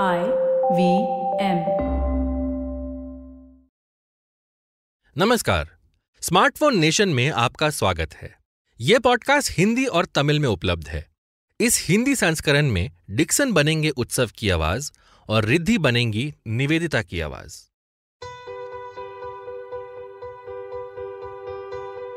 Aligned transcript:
V 0.00 0.04
M. 0.04 1.56
नमस्कार। 5.18 5.70
Smartphone 6.20 6.78
Nation 6.78 7.08
में 7.08 7.30
आपका 7.30 7.70
स्वागत 7.70 8.14
है। 8.14 8.38
यह 8.80 8.98
पॉडकास्ट 8.98 9.58
हिंदी 9.58 9.86
और 9.86 10.04
तमिल 10.04 10.38
में 10.38 10.48
उपलब्ध 10.48 10.88
है। 10.88 11.08
इस 11.60 11.86
हिंदी 11.88 12.14
संस्करण 12.14 12.66
में 12.70 12.90
डिक्सन 13.10 13.52
बनेंगे 13.52 13.90
उत्सव 13.90 14.30
की 14.38 14.50
आवाज़ 14.50 14.92
और 15.28 15.44
रिद्धि 15.44 15.78
बनेंगी 15.78 16.34
निवेदिता 16.46 17.02
की 17.02 17.20
आवाज़। 17.20 17.70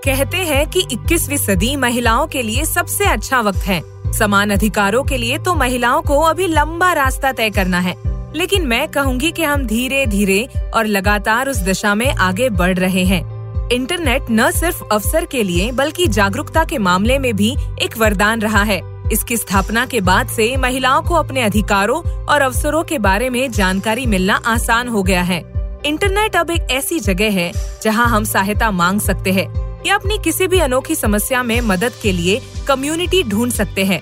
कहते 0.06 0.38
हैं 0.38 0.70
कि 0.70 0.88
21वीं 0.92 1.38
सदी 1.38 1.76
महिलाओं 1.76 2.28
के 2.28 2.42
लिए 2.42 2.66
सबसे 2.66 3.06
अच्छा 3.06 3.42
वक्त 3.42 3.60
है। 3.60 3.95
समान 4.16 4.50
अधिकारों 4.50 5.04
के 5.04 5.18
लिए 5.18 5.38
तो 5.38 5.54
महिलाओं 5.54 6.02
को 6.02 6.20
अभी 6.22 6.48
लंबा 6.48 6.94
रास्ता 6.94 7.32
तय 7.32 7.50
करना 7.50 7.80
है। 7.80 7.96
लेकिन 8.36 8.68
मैं 8.68 8.88
कहूँगी 8.88 9.32
कि 9.32 9.44
हम 9.44 9.66
धीरे 9.66 10.06
धीरे 10.06 10.48
और 10.74 10.86
लगातार 10.86 11.50
उस 11.50 11.58
दिशा 11.58 11.96
में 11.96 12.14
आगे 12.14 12.50
बढ़ 12.50 12.78
रहे 12.80 13.04
हैं। 13.04 13.70
इंटरनेट 13.70 14.26
न 14.32 14.52
सिर्फ़ 14.52 14.84
अवसर 14.92 15.26
के 15.26 15.44
लिए, 15.44 15.72
बल्कि 15.72 16.08
जागरूकता 16.08 16.64
के 16.64 16.78
मामले 16.78 17.20
में 17.20 17.36
भी 17.36 17.56
एक 17.82 17.98
वरदान 17.98 18.42
रहा 18.42 18.64
है। 18.64 18.82
इसकी 19.12 19.38
स्थापना 19.38 19.86
के 19.86 20.02
बाद 20.02 20.28
से 20.28 20.58
महिलाओं 20.58 21.02
को 21.02 21.16
अपने 21.16 21.42
अधिकारों 21.42 22.26
और 22.26 22.42
अवसरों 22.42 22.84
के 22.84 23.00
बारे 23.00 23.30
में 23.30 23.52
जानकारी 23.52 24.06
मिलना 24.06 24.42
आसान 24.46 24.88
हो 24.88 25.04
गया 25.04 25.22
है। 25.22 25.44
इंटरनेट 25.86 26.36
अब 26.36 26.52
एक 26.52 26.72
ऐसी 26.72 27.00
जगह 27.00 27.32
है, 27.32 27.52
जहाँ 27.84 28.08
हम 28.08 28.24
सहायता 28.24 28.72
मांग 28.72 29.00
सकते 29.00 29.32
हैं। 29.32 29.65
या 29.86 29.96
अपनी 29.96 30.18
किसी 30.18 30.48
भी 30.48 30.60
अनोखी 30.60 30.96
समस्या 30.96 31.44
में 31.44 31.60
मदद 31.62 31.94
के 32.02 32.12
लिए 32.12 32.42
कम्युनिटी 32.68 33.24
ढूंढ 33.24 33.52
सकते 33.52 33.86
हैं। 33.86 34.02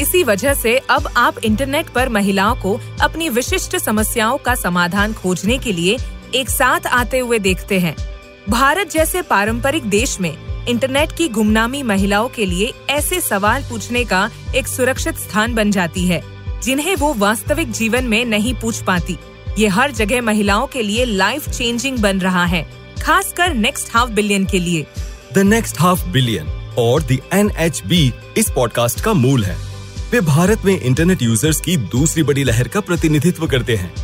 इसी 0.00 0.22
वजह 0.22 0.54
से 0.54 0.76
अब 0.90 1.08
आप 1.16 1.38
इंटरनेट 1.38 1.88
पर 1.88 2.08
महिलाओं 2.08 2.56
को 2.56 2.78
अपनी 3.00 3.28
विशिष्ट 3.28 3.76
समस्याओं 3.76 4.38
का 4.38 4.54
समाधान 4.54 5.12
खोजने 5.12 5.58
के 5.58 5.72
लिए 5.72 5.96
एक 6.34 6.50
साथ 6.50 6.86
आते 6.86 7.18
हुए 7.18 7.38
देखते 7.38 7.78
हैं। 7.78 7.96
भारत 8.48 8.90
जैसे 8.90 9.22
पारंपरिक 9.22 9.84
देश 9.84 10.18
में 10.20 10.36
इंटरनेट 10.66 11.12
की 11.12 11.28
गुमनामी 11.28 11.82
महिलाओं 11.82 12.28
के 12.28 12.46
लिए 12.46 12.72
ऐसे 12.90 13.20
सवाल 13.20 13.62
पूछने 13.62 14.04
का 14.04 14.30
एक 14.56 14.68
सुरक्षित 14.68 15.16
स्थान 15.16 15.54
बन 15.54 15.70
जाती 15.70 16.06
है, 16.06 16.22
जिन्हें 16.62 16.94
वो 16.96 17.12
वास्तविक 17.14 17.70
जीवन 17.70 18.04
में 18.04 18.24
नहीं 18.24 18.54
पूछ 18.54 18.82
पाती। 18.82 19.18
ये 19.58 19.68
हर 19.68 19.92
जगह 19.92 20.22
महिलाओं 20.22 20.66
के 20.66 20.82
लिए 20.82 21.04
लाइफ 21.04 21.48
चेंजिंग 21.48 21.98
बन 21.98 22.20
रहा 22.20 22.44
है, 22.44 22.66
खासकर 23.02 23.54
नेक्स्ट 23.54 23.94
हाफ़ 23.94 24.10
बिलियन 24.10 24.44
के 24.44 24.58
लिए। 24.58 24.86
द 25.34 25.38
नेक्स्ट 25.38 25.80
हाफ़ 25.80 26.06
बिलियन 26.06 26.46
और 26.78 27.02
द 27.02 27.18
एन 27.32 27.50
इस 28.36 28.50
पॉडकास्ट 28.50 29.00
का 29.00 29.12
मूल 29.12 29.44
है। 29.44 29.56
वे 30.12 30.20
भारत 30.20 30.64
में 30.64 30.80
इंटरनेट 30.80 31.22
यूज़र्स 31.22 31.60
की 31.60 31.76
दूसरी 31.76 32.22
बड़ी 32.22 32.44
लहर 32.44 32.68
का 32.68 32.80
प्रतिनिधित्व 32.80 33.46
करते 33.46 33.76
हैं। 33.76 33.94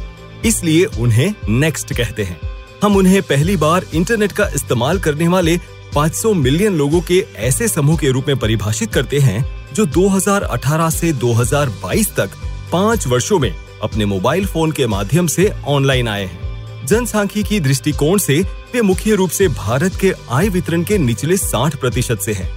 इसलिए 0.42 0.84
उन्हें 0.84 1.34
नेक्स्ट 1.48 1.92
कहते 1.92 2.24
हैं। 2.24 2.40
हम 2.82 2.96
उन्हें 2.96 3.22
पहली 3.22 3.56
बार 3.56 3.86
इंटरनेट 3.94 4.32
का 4.32 4.48
इस्तेमाल 4.54 4.98
करने 4.98 5.28
वाले 5.28 5.60
500 5.94 6.34
मिलियन 6.34 6.74
लोगों 6.74 7.00
के 7.00 7.26
ऐसे 7.36 7.68
समूह 7.68 7.96
के 7.96 8.10
रूप 8.10 8.24
में 8.28 8.36
परिभाषित 8.36 8.92
करते 8.92 9.18
हैं, 9.18 9.66
जो 9.74 9.86
2018 9.86 10.90
से 10.90 11.12
2022 11.12 12.14
तक 12.14 12.30
पाँच 12.72 13.06
वर्षों 13.06 13.38
में 13.38 13.54
अपने 13.82 14.04
मोबाइल 14.04 14.46
फ़ोन 14.46 14.72
के 14.72 14.86
माध्यम 14.86 15.26
से 15.26 15.52
ऑनलाइन 15.66 16.08
आए 16.08 16.24
हैं। 16.24 16.43
जनसांख्यिकी 16.86 17.58
दृष्टिकोण 17.60 18.18
से 18.18 18.40
वे 18.74 18.80
मुख्य 18.82 19.14
रूप 19.14 19.30
से 19.30 19.48
भारत 19.48 19.96
के 20.00 20.12
आय 20.30 20.48
वितरण 20.48 20.82
के 20.84 20.98
निचले 20.98 21.36
60 21.36 21.76
प्रतिशत 21.76 22.20
से 22.20 22.32
हैं 22.32 22.48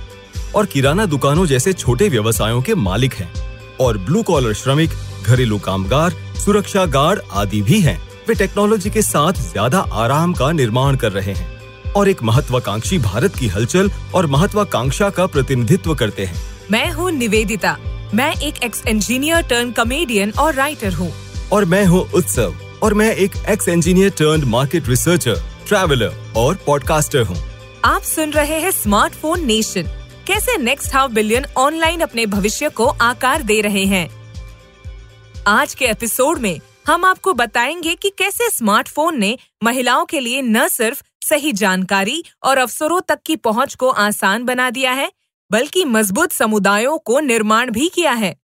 और 0.55 0.65
किराना 0.65 1.05
दुकानों 1.05 1.45
जैसे 1.45 1.73
छोटे 1.73 2.09
व्यवसायों 2.09 2.61
के 2.61 2.75
मालिक 2.75 3.13
हैं 3.13 3.31
और 3.79 3.97
ब्लू 3.97 4.23
कॉलर 4.23 4.53
श्रमिक 4.53 4.91
घरेलू 5.23 5.57
कामगार 5.59 6.13
सुरक्षा 6.45 6.85
गार्ड 6.85 7.21
आदि 7.33 7.61
भी 7.61 7.79
हैं। 7.81 7.97
वे 8.27 8.35
टेक्नोलॉजी 8.35 8.89
के 8.89 9.01
साथ 9.01 9.41
ज़्यादा 9.41 9.79
आराम 9.95 10.33
का 10.33 10.51
निर्माण 10.51 10.95
कर 10.95 11.11
रहे 11.11 11.33
हैं 11.33 11.93
और 11.93 12.09
एक 12.09 12.23
महत्वाकांक्षी 12.23 12.97
भारत 12.99 13.35
की 13.35 13.47
हलचल 13.47 13.89
और 14.15 14.25
महत्वाकांक्षा 14.27 15.09
का 15.09 15.25
प्रतिनिधित्व 15.25 15.95
करते 15.95 16.25
हैं। 16.25 16.41
मैं 16.71 16.91
हूँ 16.91 17.11
निवेदिता। 17.11 17.77
मैं 18.13 18.33
एक 18.37 18.63
एक्स 18.63 18.83
इंजीनियर 18.87 19.41
टर्न 19.41 19.71
कॉमेडियन 19.71 20.31
और 20.39 20.53
राइटर 20.53 20.93
हूँ। 20.93 21.11
और 21.51 21.65
मैं 21.65 21.85
हूँ 21.85 22.07
उत्सव। 22.15 22.53
और 22.83 22.93
मैं 22.93 23.15
एक 23.15 23.31
ex 23.49 23.67
engineer 23.67 24.09
turn 24.09 24.43
market 24.43 24.87
researcher 24.87 25.41
traveller 25.67 26.33
और 26.37 26.55
पॉडकास्टर 26.65 27.21
हूँ। 27.21 27.37
आप 27.85 28.01
सुन 28.01 28.31
रहे 28.31 28.59
हैं 28.59 28.71
स्मार्टफ़ोन 28.71 29.45
नेशन 29.45 29.83
कैसे 30.27 30.57
नेक्स्ट 30.57 30.95
हाफ़ 30.95 31.11
बिलियन 31.11 31.45
ऑनलाइन 31.57 31.99
अपने 31.99 32.25
भविष्य 32.25 32.69
को 32.69 32.85
आकार 32.85 33.43
दे 33.43 33.61
रहे 33.61 33.85
हैं? 33.85 34.09
आज 35.47 35.73
के 35.73 35.85
एपिसोड 35.85 36.39
में 36.39 36.59
हम 36.87 37.05
आपको 37.05 37.33
बताएँगे 37.33 37.95
कि 37.95 38.09
कैसे 38.09 38.49
स्मार्टफ़ोन 38.49 39.19
ने 39.19 39.37
महिलाओं 39.63 40.05
के 40.05 40.19
लिए 40.19 40.41
न 40.41 40.67
सिर्फ़ 40.67 41.03
सही 41.21 41.51
जानकारी 41.51 42.23
और 42.43 42.57
अवसरों 42.57 43.01
तक 43.01 43.19
की 43.25 43.35
पहुँच 43.35 43.75
को 43.75 43.89
आसान 43.89 44.43
बना 44.43 44.69
दिया 44.69 44.91
है 44.91 45.11
बल्कि 45.51 45.85
मज़बूत 45.85 46.31
समुदायों 46.31 46.97
को 46.97 47.19
निर्माण 47.19 47.71
भी 47.71 47.89
किया 47.89 48.11
है। 48.11 48.35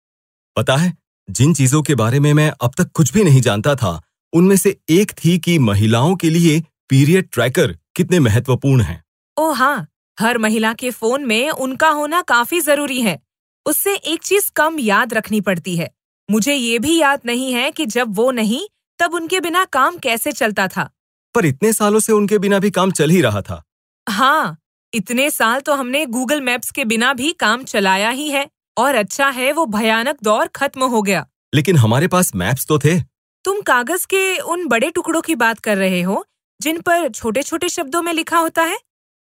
पता 0.56 0.76
है 0.76 0.98
जिन 1.30 1.54
चीज़ों 1.54 1.82
के 1.82 1.96
बारे 1.96 2.20
में 2.20 2.34
मैं 2.34 2.52
अब 2.62 2.72
तक 2.78 2.92
कुछ 2.94 3.14
भी 3.14 3.24
नहीं 3.24 3.42
जानता 3.42 3.76
था 3.76 4.02
उनमें 4.34 4.56
से 4.56 4.78
एक 4.90 5.12
थी 5.26 5.38
कि 5.40 5.60
महिलाओं 5.60 6.16
के 6.16 6.30
लिए 6.30 6.64
पीरियड 6.90 7.30
ट्रैकर 7.32 7.78
कितने 7.96 8.20
महत्वपूर्ण 8.20 8.82
हैं। 8.82 9.04
ओ 9.38 9.52
हाँ 9.52 9.88
हर 10.20 10.38
महिला 10.38 10.74
के 10.74 10.92
फ़ोन 10.92 11.26
में 11.26 11.50
उनका 11.50 11.90
होना 11.90 12.22
काफ़ी 12.22 12.62
ज़रूरी 12.62 13.02
है। 13.02 13.20
उससे 13.66 13.96
एक 13.96 14.24
चीज़ 14.24 14.52
कम 14.56 14.80
याद 14.80 15.14
रखनी 15.14 15.42
पड़ती 15.42 15.76
है। 15.78 15.90
मुझे 16.32 16.54
ये 16.54 16.80
भी 16.80 16.98
याद 16.98 17.22
नहीं 17.26 17.54
है 17.54 17.72
कि 17.72 17.86
जब 17.86 18.16
वो 18.16 18.32
नहीं 18.32 18.62
तब 19.00 19.14
उनके 19.14 19.40
बिना 19.40 19.64
काम 19.66 19.98
कैसे 19.98 20.32
चलता 20.32 20.68
था। 20.68 20.90
पर 21.36 21.46
इतने 21.46 21.74
सालों 21.74 22.00
से 22.00 22.14
उनके 22.14 22.38
बिना 22.40 22.60
भी 22.60 22.72
काम 22.72 22.92
चल 22.92 23.10
ही 23.10 23.22
रहा 23.22 23.42
था। 23.42 23.64
हाँ 24.10 24.58
इतने 24.94 25.30
साल 25.32 25.60
तो 25.60 25.76
हमने 25.76 26.06
गूगल 26.06 26.42
मैप्स 26.42 26.72
के 26.72 26.86
बिना 26.86 27.14
भी 27.14 27.32
काम 27.32 27.64
चलाया 27.64 28.10
ही 28.10 28.30
है 28.30 28.48
और 28.78 28.96
अच्छा 28.96 29.30
है 29.30 29.52
वो 29.52 29.66
भयानक 29.66 30.18
दौर 30.24 30.48
खत्म 30.48 30.84
हो 30.84 31.02
गया। 31.02 31.26
लेकिन 31.56 31.78
हमारे 31.78 32.08
पास 32.08 32.36
मैप्स 32.36 32.68
तो 32.68 32.80
थे। 32.80 33.13
तुम 33.46 33.60
कागज़ 33.62 34.06
के 34.08 34.38
उन 34.40 34.66
बड़े 34.68 34.90
टुकड़ों 34.90 35.22
की 35.22 35.36
बात 35.36 35.60
कर 35.60 35.78
रहे 35.78 36.02
हो 36.02 36.24
जिन 36.60 36.80
पर 36.82 37.08
छोटे 37.10 37.42
छोटे 37.44 37.70
शब्दों 37.70 38.02
में 38.02 38.12
लिखा 38.14 38.38
होता 38.38 38.64
है? 38.64 38.78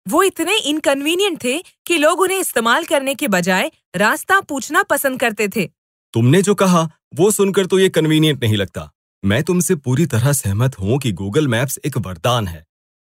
वो 0.07 0.23
इतने 0.23 0.57
इनकन्वीनियंट 0.61 1.43
थे 1.45 1.59
कि 1.87 1.97
लोग 1.99 2.21
उन्हें 2.21 2.39
इस्तेमाल 2.39 2.85
करने 2.85 3.15
के 3.15 3.29
बजाय 3.29 3.71
रास्ता 3.97 4.41
पूछना 4.41 4.83
पसंद 4.83 5.21
करते 5.21 5.49
थे। 5.49 5.67
तुमने 6.15 6.41
जो 6.43 6.55
कहा 6.55 6.89
वो 7.15 7.31
सुनकर 7.31 7.67
तो 7.67 7.79
ये 7.79 7.89
कन्वीनियंट 7.89 8.43
नहीं 8.43 8.57
लगता। 8.57 8.91
मैं 9.23 9.43
तुमसे 9.43 9.75
पूरी 9.77 10.07
तरह 10.07 10.33
सहमत 10.33 10.79
हूँ 10.79 10.99
कि 10.99 11.13
गूगल 11.13 11.49
मैप्स 11.49 11.79
एक 11.87 11.99
वरदान 11.99 12.49
है 12.49 12.65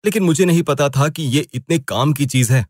लेकिन 0.04 0.22
मुझे 0.22 0.44
नहीं 0.44 0.62
पता 0.62 0.88
था 0.88 1.08
कि 1.08 1.22
ये 1.28 1.46
इतने 1.54 1.78
काम 1.78 2.12
की 2.12 2.26
चीज़ 2.26 2.52
है। 2.52 2.66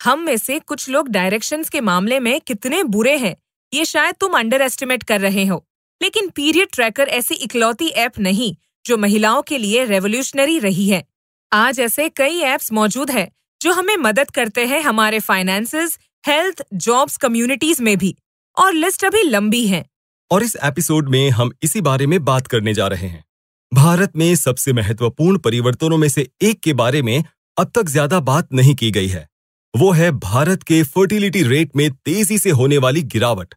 हम 0.00 0.20
में 0.20 0.36
से 0.36 0.58
कुछ 0.58 0.88
लोग 0.88 1.08
डायरेक्शंस 1.08 1.70
के 1.70 1.80
मामले 1.82 2.20
में 2.20 2.40
कितने 2.40 2.82
बुरे 2.86 3.16
हैं 3.18 3.36
ये 3.72 3.84
शायद 3.84 4.14
तुम 4.20 4.38
अंडर 4.38 4.62
एस्टिमेट 4.62 5.02
कर 5.02 5.20
रहे 5.20 5.44
हो। 5.44 5.64
लेकिन 6.00 6.28
पीरियड 6.28 6.68
ट्रैकर 6.72 7.08
ऐसी 7.08 7.34
इकलौती 7.34 7.88
ऐप 7.88 8.18
नहीं 8.18 8.54
जो 8.84 8.96
महिलाओं 8.96 9.42
के 9.42 9.58
लिए 9.58 9.84
रेवोल्यूशनरी 9.84 10.58
रही 10.58 10.88
है। 10.88 11.04
आज 11.52 11.80
ऐसे 11.80 12.08
कई 12.08 12.38
ऐप्स 12.44 12.72
मौजूद 12.72 13.10
है 13.10 13.30
जो 13.60 13.72
हमें 13.72 13.96
मदद 13.96 14.30
करते 14.30 14.66
हैं 14.66 14.80
हमारे 14.82 15.20
फाइनेंसेस, 15.20 15.98
हेल्थ 16.24 16.62
जॉब्स 16.74 17.16
कम्युनिटीज 17.16 17.80
में 17.80 17.96
भी। 17.98 18.14
और 18.56 18.72
लिस्ट 18.72 19.04
अभी 19.04 19.22
लंबी 19.22 19.66
है। 19.66 19.84
और 20.30 20.42
इस 20.42 20.56
एपिसोड 20.64 21.08
में 21.08 21.30
हम 21.30 21.50
इसी 21.62 21.80
बारे 21.80 22.06
में 22.06 22.24
बात 22.24 22.46
करने 22.46 22.74
जा 22.74 22.86
रहे 22.86 23.08
हैं। 23.08 23.24
भारत 23.72 24.16
में 24.16 24.34
सबसे 24.36 24.72
महत्वपूर्ण 24.72 25.38
परिवर्तनों 25.38 25.98
में 25.98 26.08
से 26.08 26.28
एक 26.42 26.60
के 26.60 26.72
बारे 26.72 27.02
में 27.02 27.24
अब 27.56 27.70
तक 27.74 27.88
ज़्यादा 27.88 28.20
बात 28.20 28.52
नहीं 28.52 28.74
की 28.74 28.90
गई 28.90 29.08
है। 29.08 29.28
वो 29.74 29.90
है 29.90 30.10
भारत 30.10 30.62
के 30.62 30.82
फर्टिलिटी 30.82 31.42
रेट 31.42 31.76
में 31.76 31.90
तेज़ी 31.90 32.38
से 32.38 32.50
होने 32.50 32.78
वाली 32.78 33.02
गिरावट। 33.04 33.54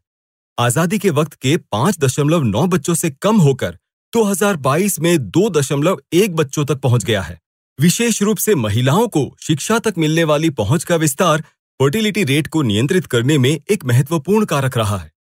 आज़ादी 0.60 0.98
के 1.00 1.10
वक्त 1.10 1.34
के 1.34 1.58
पाँच 1.58 1.98
दशमलव 2.00 2.44
नौ 2.44 2.66
बच्चों 2.68 2.94
से 2.94 3.10
कम 3.12 3.38
होकर 3.38 3.78
2022 4.14 5.00
में 5.00 5.18
दो 5.20 5.50
दशमलव 5.50 6.00
एक 6.14 6.36
बच्चों 6.36 6.66
तक 6.66 6.80
पहुँच 6.80 7.04
गया 7.06 7.22
है। 7.22 7.40
विशेष 7.80 8.22
रूप 8.22 8.38
से 8.38 8.56
महिलाओं 8.56 9.08
को 9.08 9.38
शिक्षा 9.42 9.80
तक 9.80 9.94
मिलने 9.98 10.24
वाली 10.24 10.50
पहुँच 10.50 10.84
का 10.84 10.96
विस्तार 10.96 11.42
फर्टिलिटी 11.80 12.24
रेट 12.24 12.48
को 12.48 12.62
नियंत्रित 12.62 13.06
करने 13.06 13.38
में 13.38 13.50
एक 13.50 13.86
महत्वपूर्ण 13.86 14.46
कारक 14.46 14.78
रहा 14.78 14.98
है। 14.98 15.12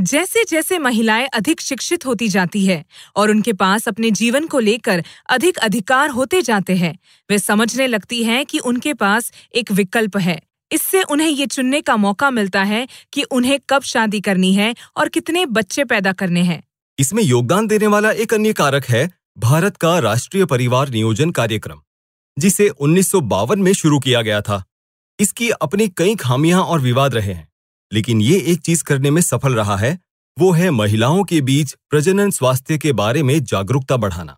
जैसे 0.00 0.44
जैसे 0.44 0.78
महिलाएँ 0.78 1.26
अधिक 1.26 1.60
शिक्षित 1.60 2.06
होती 2.06 2.28
जाती 2.28 2.66
है 2.66 2.84
और 3.16 3.30
उनके 3.30 3.52
पास 3.52 3.88
अपने 3.88 4.10
जीवन 4.10 4.46
को 4.46 4.58
लेकर 4.58 5.04
अधिक 5.28 5.58
अधिकार 5.58 6.10
होते 6.10 6.42
जाते 6.42 6.76
हैं, 6.76 6.98
वे 7.30 7.38
समझने 7.38 7.86
लगती 7.86 8.24
हैं 8.24 8.46
कि 8.46 8.58
उनके 8.58 8.94
पास 8.94 9.32
एक 9.54 9.72
विकल्प 9.72 10.16
है। 10.16 10.45
इससे 10.70 11.02
उन्हें 11.02 11.28
ये 11.28 11.46
चुनने 11.46 11.80
का 11.80 11.96
मौका 11.96 12.30
मिलता 12.30 12.62
है 12.64 12.86
कि 13.12 13.22
उन्हें 13.22 13.58
कब 13.70 13.82
शादी 13.82 14.20
करनी 14.20 14.52
है 14.54 14.74
और 14.96 15.08
कितने 15.08 15.44
बच्चे 15.48 15.84
पैदा 15.84 16.12
करने 16.12 16.42
हैं। 16.42 16.62
इसमें 16.98 17.22
योगदान 17.22 17.66
देने 17.66 17.86
वाला 17.86 18.10
एक 18.12 18.34
अन्य 18.34 18.52
कारक 18.52 18.84
है 18.84 19.10
भारत 19.38 19.76
का 19.76 19.98
राष्ट्रीय 19.98 20.44
परिवार 20.44 20.88
नियोजन 20.88 21.30
कार्यक्रम 21.30 21.80
जिसे 22.36 22.68
उन्नीस 22.68 23.10
सौ 23.10 23.20
बावन 23.20 23.60
में 23.60 23.72
शुरू 23.72 23.98
किया 23.98 24.22
गया 24.22 24.40
था। 24.40 24.62
इसकी 25.18 25.50
अपनी 25.50 25.88
कई 25.88 26.14
खामियाँ 26.16 26.62
और 26.62 26.80
विवाद 26.80 27.14
रहे 27.14 27.32
हैं 27.32 27.48
लेकिन 27.92 28.20
ये 28.20 28.38
एक 28.42 28.60
चीज़ 28.60 28.82
करने 28.84 29.10
में 29.10 29.20
सफल 29.22 29.54
रहा 29.54 29.76
है 29.76 29.98
वो 30.36 30.50
है 30.52 30.70
महिलाओं 30.70 31.22
के 31.24 31.40
बीच 31.40 31.74
प्रजनन 31.90 32.30
स्वास्थ्य 32.30 32.78
के 32.78 32.92
बारे 32.92 33.22
में 33.22 33.38
जागरूकता 33.44 33.96
बढ़ाना। 33.96 34.36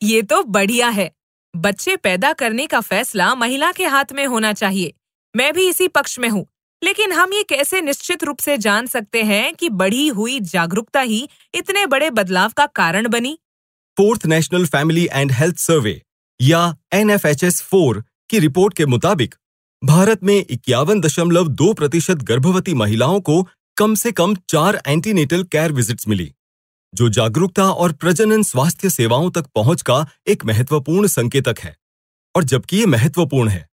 ये 0.00 0.22
तो 0.22 0.42
बढ़िया 0.44 0.88
है। 0.88 1.10
बच्चे 1.54 1.96
पैदा 1.96 2.32
करने 2.32 2.66
का 2.66 2.80
फैसला 2.80 3.34
महिला 3.34 3.70
के 3.72 3.86
हाथ 3.86 4.12
में 4.12 4.26
होना 4.26 4.52
चाहिए। 4.52 4.92
मैं 5.36 5.52
भी 5.52 5.68
इसी 5.68 5.88
पक्ष 5.88 6.18
में 6.18 6.28
हूँ। 6.28 6.46
लेकिन 6.82 7.12
हम 7.12 7.32
ये 7.32 7.42
कैसे 7.42 7.80
निश्चित 7.80 8.24
रूप 8.24 8.38
से 8.38 8.58
जान 8.58 8.86
सकते 8.86 9.22
हैं 9.22 9.54
कि 9.54 9.68
बढ़ी 9.68 10.08
हुई 10.08 10.40
जागरूकता 10.40 11.00
ही 11.00 11.28
इतने 11.54 11.86
बड़े 11.86 12.10
बदलाव 12.10 12.52
का 12.56 12.66
कारण 12.66 13.08
बनी? 13.08 13.38
Fourth 13.96 14.26
national 14.26 14.66
family 14.66 15.08
and 15.12 15.32
health 15.32 15.56
survey, 15.56 16.02
या 16.40 16.74
N 16.92 17.10
F 17.10 17.26
H 17.26 17.44
S 17.44 17.62
four, 17.62 18.04
की 18.30 18.38
रिपोर्ट 18.38 18.74
के 18.74 18.86
मुताबिक, 18.86 19.34
भारत 19.84 20.24
में 20.24 20.46
इक्यावन 20.50 21.00
दशमलव 21.00 21.48
दो 21.48 21.72
प्रतिशत 21.72 22.22
गर्भवती 22.22 22.74
महिलाओं 22.74 23.20
को 23.20 23.48
कम 23.76 23.94
से 23.94 24.12
कम 24.12 24.36
चार 24.48 24.82
एंटीनेटल 24.86 25.44
केयर 25.44 25.72
विजिट्स 25.72 26.08
मिली, 26.08 26.32
जो 26.94 27.08
जागरूकता 27.08 27.70
और 27.70 27.92
प्रजनन 27.92 28.42
स्वास्थ्य 28.42 28.90
सेवाओं 28.90 29.30
तक 29.30 29.46
पहुँच 29.46 29.82
का 29.82 30.06
एक 30.26 30.44
महत्वपूर्ण 30.44 31.06
संकेतक 31.06 31.58
है। 31.60 31.76
और 32.34 32.44
जबकि 32.44 32.76
ये 32.76 32.86
महत्वपूर्ण 32.86 33.48
है 33.48 33.68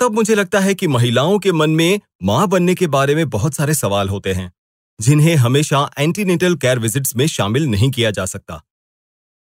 तब 0.00 0.14
मुझे 0.14 0.34
लगता 0.34 0.60
है 0.60 0.74
कि 0.74 0.86
महिलाओं 0.86 1.38
के 1.38 1.52
मन 1.52 1.70
में 1.70 2.00
माँ 2.22 2.46
बनने 2.48 2.74
के 2.74 2.86
बारे 2.86 3.14
में 3.14 3.28
बहुत 3.30 3.54
सारे 3.54 3.74
सवाल 3.74 4.08
होते 4.08 4.32
हैं, 4.32 4.52
जिन्हें 5.00 5.34
हमेशा 5.36 5.90
एंटीनेटल 5.98 6.54
केयर 6.54 6.78
विजिट्स 6.78 7.16
में 7.16 7.26
शामिल 7.26 7.66
नहीं 7.66 7.90
किया 7.90 8.10
जा 8.10 8.24
सकता। 8.26 8.60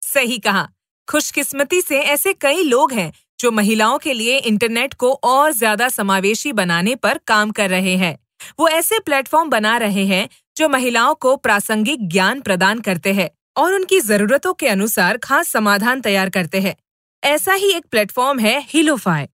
सही 0.02 0.38
कहा। 0.38 0.68
खुशकिस्मती 1.08 1.80
से 1.80 2.00
ऐसे 2.00 2.32
कई 2.32 2.62
लोग 2.62 2.92
हैं, 2.92 3.12
जो 3.40 3.50
महिलाओं 3.50 3.98
के 3.98 4.12
लिए 4.12 4.38
इंटरनेट 4.38 4.94
को 4.94 5.12
और 5.12 5.52
ज़्यादा 5.52 5.88
समावेशी 5.88 6.52
बनाने 6.52 6.94
पर 6.94 7.18
काम 7.26 7.50
कर 7.50 7.70
रहे 7.70 7.96
हैं। 7.96 8.18
वो 8.58 8.68
ऐसे 8.68 8.98
प्लेटफॉर्म 8.98 9.50
बना 9.50 9.76
रहे 9.76 10.04
हैं, 10.06 10.28
जो 10.56 10.68
महिलाओं 10.68 11.14
को 11.14 11.36
प्रासंगिक 11.36 12.08
ज्ञान 12.08 12.40
प्रदान 12.40 12.80
करते 12.80 13.12
हैं 13.12 13.30
और 13.56 13.74
उनकी 13.74 14.00
जरूरतों 14.00 14.54
के 14.54 14.68
अनुसार 14.68 15.16
खास 15.16 15.48
समाधान 15.48 16.00
तैयार 16.00 16.30
करते 16.30 16.60
हैं। 16.60 16.76
ऐसा 17.22 17.52
ही 17.52 17.70
एक 17.72 17.86
प्लेटफॉर्म 17.90 18.38
है 18.38 18.60
हिलोफाई 18.68 19.26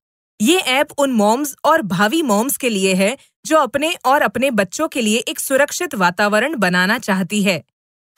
ये 0.40 0.58
ऐप 0.58 0.88
उन 0.98 1.12
मॉम्स 1.12 1.54
और 1.64 1.82
भावी 1.82 2.22
मॉम्स 2.22 2.56
के 2.56 2.68
लिए 2.68 2.94
है 2.94 3.16
जो 3.46 3.56
अपने 3.56 3.94
और 4.04 4.22
अपने 4.22 4.50
बच्चों 4.50 4.88
के 4.88 5.00
लिए 5.00 5.18
एक 5.18 5.40
सुरक्षित 5.40 5.94
वातावरण 5.94 6.56
बनाना 6.56 6.98
चाहती 6.98 7.42
है। 7.42 7.62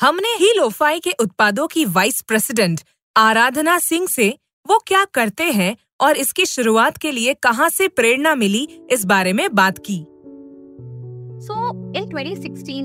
हमने 0.01 0.29
ही 0.29 0.53
लोफाई 0.57 1.01
के 1.01 1.11
उत्पादों 1.21 1.67
की 1.67 1.85
वाइस 1.85 2.21
प्रेसिडेंट 2.21 2.81
आराधना 3.17 3.79
सिंह 3.79 4.07
से 4.07 4.29
वो 4.67 4.79
क्या 4.87 5.05
करते 5.05 5.45
हैं 5.45 5.77
और 6.01 6.17
इसकी 6.17 6.47
शुरुआत 6.47 6.97
के 6.97 7.13
लिए 7.13 7.35
कहाँ 7.35 7.69
से 7.69 7.89
प्रेरणा 7.89 8.35
मिली 8.35 8.69
इस 8.93 9.05
बारे 9.05 9.33
में 9.33 9.55
बात 9.55 9.79
की। 9.79 9.99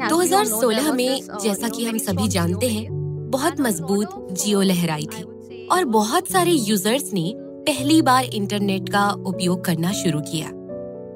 2016 0.09 0.91
में 0.91 1.21
जैसा 1.43 1.69
कि 1.69 1.85
हम 1.85 1.97
सभी 1.97 2.27
जानते 2.27 2.69
हैं 2.69 2.87
बहुत 3.31 3.59
मज़बूत 3.59 4.27
जियो 4.31 4.61
लहराई 4.61 5.05
थी 5.05 5.67
और 5.67 5.85
बहुत 5.85 6.31
सारे 6.31 6.51
यूज़र्स 6.51 7.13
ने 7.13 7.33
पहली 7.61 8.01
बार 8.01 8.23
इंटरनेट 8.23 8.89
का 8.89 9.09
उपयोग 9.09 9.65
करना 9.65 9.91
शुरू 9.91 10.19
किया। 10.21 10.47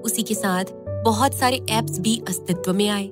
उसी 0.01 0.23
के 0.23 0.33
साथ 0.33 0.65
बहुत 1.05 1.33
सारे 1.33 1.57
एप्स 1.69 1.99
भी 1.99 2.21
अस्तित्व 2.29 2.73
में 2.73 2.89
आए। 2.89 3.11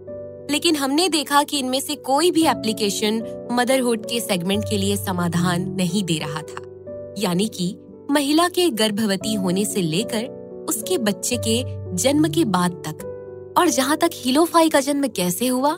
लेकिन 0.51 0.75
हमने 0.75 1.09
देखा 1.09 1.43
कि 1.43 1.59
इनमें 1.59 1.79
से 1.79 1.95
कोई 1.95 2.31
भी 2.31 2.45
एप्लीकेशन 2.45 3.47
मदरहुड 3.51 4.05
के 4.05 4.19
सेगमेंट 4.19 4.63
के 4.69 4.77
लिए 4.77 4.97
समाधान 4.97 5.69
नहीं 5.71 6.03
दे 6.03 6.17
रहा 6.17 6.41
था। 6.41 6.83
यानी 7.17 7.47
कि 7.47 7.77
महिला 8.11 8.49
के 8.49 8.69
गर्भवती 8.69 9.33
होने 9.33 9.65
से 9.65 9.81
लेकर 9.81 10.25
उसके 10.69 10.97
बच्चे 10.97 11.37
के 11.37 11.63
जन्म 11.95 12.27
के 12.27 12.45
बाद 12.45 12.71
तक। 12.71 13.09
और 13.57 13.69
जहाँ 13.69 13.97
तक 13.97 14.09
हिलोफाई 14.13 14.69
का 14.69 14.79
जन्म 14.79 15.07
कैसे 15.07 15.47
हुआ? 15.47 15.77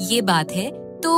ये 0.00 0.20
बात 0.20 0.52
है 0.52 0.70
तो 1.00 1.10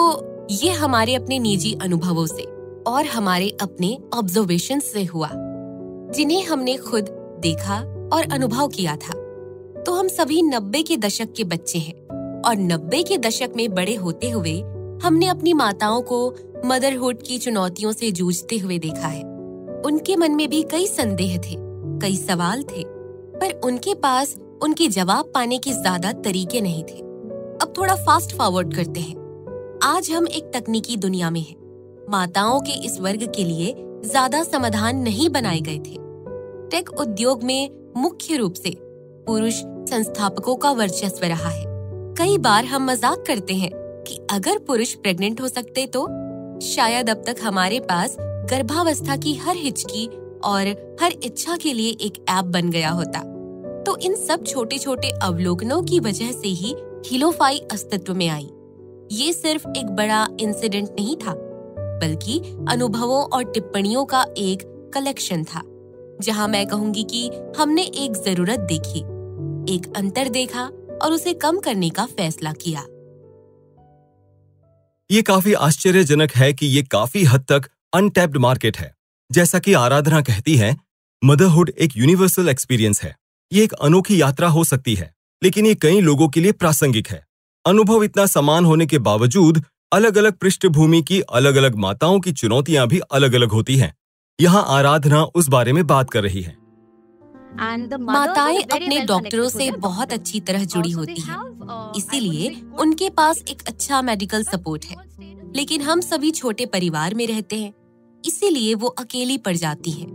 ये 0.51 0.71
हमारे 0.71 1.15
अपने 1.15 1.39
निजी 1.39 1.79
अनुभवों 1.83 2.27
से 2.27 2.43
और 2.87 3.05
हमारे 3.05 3.57
अपने 3.63 3.99
ऑब्जर्वेशन 4.15 4.81
से 4.81 5.05
हुआ। 5.05 5.31
जिन्हें 6.15 6.45
हमने 6.45 6.77
खुद 6.77 7.09
देखा 7.43 7.79
और 8.13 8.33
अनुभव 8.33 8.69
किया 8.69 8.97
था। 8.97 9.15
तो 9.83 9.93
हम 9.93 10.09
सभी 10.09 10.43
नब्बे 10.43 10.83
के 10.83 10.97
दशक 10.97 11.33
के 11.33 11.45
बच्चे 11.45 11.79
हैं 11.79 11.95
और 12.41 12.57
नब्बे 12.57 13.03
के 13.03 13.19
दशक 13.19 13.53
में 13.57 13.69
बड़े 13.75 13.95
होते 13.95 14.31
हुए 14.31 14.61
हमने 15.03 15.27
अपनी 15.27 15.53
माताओं 15.53 16.03
को 16.03 16.19
मदरहुड 16.65 17.23
की 17.23 17.39
चुनौतियों 17.39 17.93
से 17.93 18.11
जूझते 18.11 18.59
हुए 18.59 18.79
देखा 18.79 19.09
है। 19.09 19.23
उनके 19.87 20.17
मन 20.17 20.33
में 20.33 20.49
भी 20.49 20.63
कई 20.63 20.87
संदेह 20.87 21.37
थे, 21.39 21.57
कई 22.01 22.17
सवाल 22.17 22.63
थे, 22.63 22.85
पर 22.85 23.61
उनके 23.65 23.95
पास 23.95 24.37
उनके 24.63 24.89
जवाब 24.89 25.31
पाने 25.35 25.59
के 25.59 25.73
ज़्यादा 25.73 26.13
तरीके 26.13 26.61
नहीं 26.61 26.85
थे। 26.85 26.99
अब 27.63 27.73
थोड़ा 27.79 27.95
फास्ट 27.97 28.37
फॉरवर्ड 28.37 28.75
करते 28.75 29.01
हैं। 29.01 29.17
आज 29.85 30.11
हम 30.11 30.29
एक 30.29 30.51
तकनीकी 30.55 30.97
दुनिया 30.97 31.31
में 31.31 31.41
हैं। 31.41 31.57
माताओं 32.11 32.61
के 32.61 32.73
इस 32.87 32.99
वर्ग 33.01 33.27
के 33.37 33.45
लिए 33.45 33.75
ज़्यादा 34.05 34.43
समाधान 34.43 34.97
नहीं 34.97 35.29
बनाए 35.29 35.61
गए 35.61 35.79
थे। 35.79 36.04
टेक 36.75 36.89
उद्योग 36.91 37.43
में 37.43 37.93
मुख्य 37.97 38.37
रूप 38.37 38.55
से 38.55 38.71
पुरुष 39.27 39.55
संस्थापकों 39.91 40.55
का 40.57 40.71
वर्चस्व 40.71 41.25
रहा 41.25 41.49
है। 41.49 41.65
कई 42.19 42.39
बार 42.39 42.65
हम 42.65 42.85
मज़ाक 42.87 43.23
करते 43.27 43.55
हैं 43.55 43.71
कि 44.07 44.17
अगर 44.31 44.59
पुरुष 44.59 44.95
प्रेग्नेंट 44.95 45.41
हो 45.41 45.49
सकते 45.49 45.87
तो 45.87 46.07
शायद 46.67 47.11
अब 47.11 47.23
तक 47.27 47.43
हमारे 47.43 47.79
पास 47.81 48.17
गर्भावस्था 48.51 49.17
की 49.17 49.35
हर 49.35 49.57
हिचकी 49.57 50.07
और 50.45 50.69
हर 51.03 51.13
इच्छा 51.25 51.57
के 51.57 51.73
लिए 51.73 51.91
एक 52.01 52.19
ऐप 52.31 52.45
बन 52.45 52.71
गया 52.71 52.91
होता। 52.91 53.21
तो 53.87 53.97
इन 53.97 54.17
सब 54.17 54.45
छोटे 54.47 54.79
छोटे 54.79 55.11
अवलोकनों 55.23 55.83
की 55.83 56.01
वजह 56.01 56.33
से 56.33 56.49
ही 56.49 56.75
हिलोफाई 57.07 57.59
अस्तित्व 57.73 58.15
में 58.15 58.29
आई। 58.29 58.49
ये 59.13 59.33
सिर्फ़ 59.33 59.69
एक 59.69 59.95
बड़ा 59.97 60.27
इंसिडेंट 60.41 60.89
नहीं 60.91 61.17
था, 61.17 61.35
बल्कि 62.01 62.39
अनुभवों 62.69 63.23
और 63.27 63.45
टिप्पणियों 63.45 64.05
का 64.05 64.25
एक 64.39 64.63
कलेक्शन 64.95 65.45
था। 65.45 65.63
जहाँ 66.23 66.49
मैं 66.49 66.67
कहूँगी 66.67 67.03
कि 67.05 67.31
हमने 67.59 67.83
एक 67.83 68.13
ज़रूरत 68.17 68.61
देखी, 68.61 69.01
एक 69.75 69.93
अंतर 69.97 70.29
देखा 70.29 70.65
और 71.03 71.13
उसे 71.13 71.33
कम 71.35 71.59
करने 71.59 71.91
का 71.91 72.07
फैसला 72.07 72.53
किया। 72.53 72.81
ये 75.11 75.23
काफ़ी 75.23 75.53
आश्चर्यजनक 75.53 76.33
है 76.33 76.53
कि 76.53 76.67
ये 76.67 76.83
काफ़ी 76.83 77.25
हद 77.25 77.45
तक 77.49 77.69
अनटैप्ड 77.95 78.37
मार्केट 78.37 78.77
है। 78.77 78.95
जैसा 79.31 79.59
कि 79.59 79.73
आराधना 79.73 80.21
कहती 80.21 80.57
है, 80.57 80.77
मदरहुड 81.23 81.71
एक 81.71 81.97
यूनिवर्सल 81.97 82.49
एक्सपीरियंस 82.49 83.03
है। 83.03 83.17
ये 83.53 83.65
एक 83.65 83.73
अनोखी 83.73 84.21
यात्रा 84.21 84.49
हो 84.49 84.65
सकती 84.65 84.95
है, 84.95 85.15
लेकिन 85.43 85.67
ये 85.67 85.75
कई 85.75 86.01
लोगों 86.01 86.29
के 86.29 86.41
लिए 86.41 86.53
प्रासंगिक 86.53 87.09
है। 87.09 87.25
अनुभव 87.65 88.05
इतना 88.05 88.27
समान 88.27 88.65
होने 88.65 88.87
के 88.87 88.99
बावजूद 88.99 89.63
अलग 89.93 90.19
अलग 90.19 90.33
पृष्ठभूमि 90.33 91.03
की 91.03 91.21
अलग 91.21 91.57
अलग 91.57 91.75
माताओं 91.75 92.21
की 92.21 92.33
चुनौतियाँ 92.33 92.87
भी 92.87 92.99
अलग 93.13 93.35
अलग 93.35 93.51
होती 93.51 93.77
हैं। 93.77 93.95
यहाँ 94.39 94.65
आराधना 94.69 95.23
उस 95.25 95.49
बारे 95.49 95.73
में 95.73 95.87
बात 95.87 96.11
कर 96.11 96.23
रही 96.23 96.41
है। 96.43 96.57
माताएँ 97.99 98.63
अपने 98.63 99.01
डॉक्टरों 99.01 99.49
से 99.49 99.71
बहुत 99.71 100.13
अच्छी 100.13 100.41
तरह 100.41 100.65
जुड़ी 100.65 100.91
होती 100.91 101.21
हैं, 101.21 101.37
uh, 101.37 101.97
इसीलिए 101.97 102.49
उनके 102.81 103.11
पास 103.11 103.43
एक 103.49 103.63
अच्छा 103.69 104.01
मेडिकल 104.03 104.43
सपोर्ट 104.43 104.85
है। 104.85 104.97
लेकिन 105.57 105.83
हम 105.83 106.01
सभी 106.01 106.31
छोटे 106.31 106.67
परिवार 106.67 107.15
में 107.15 107.27
रहते 107.27 107.57
हैं। 107.57 107.73
इसीलिए 108.25 108.75
वो 108.75 108.89
अकेली 108.89 109.39
पड़ 109.39 109.55
जाती 109.57 109.91
हैं। 109.91 110.09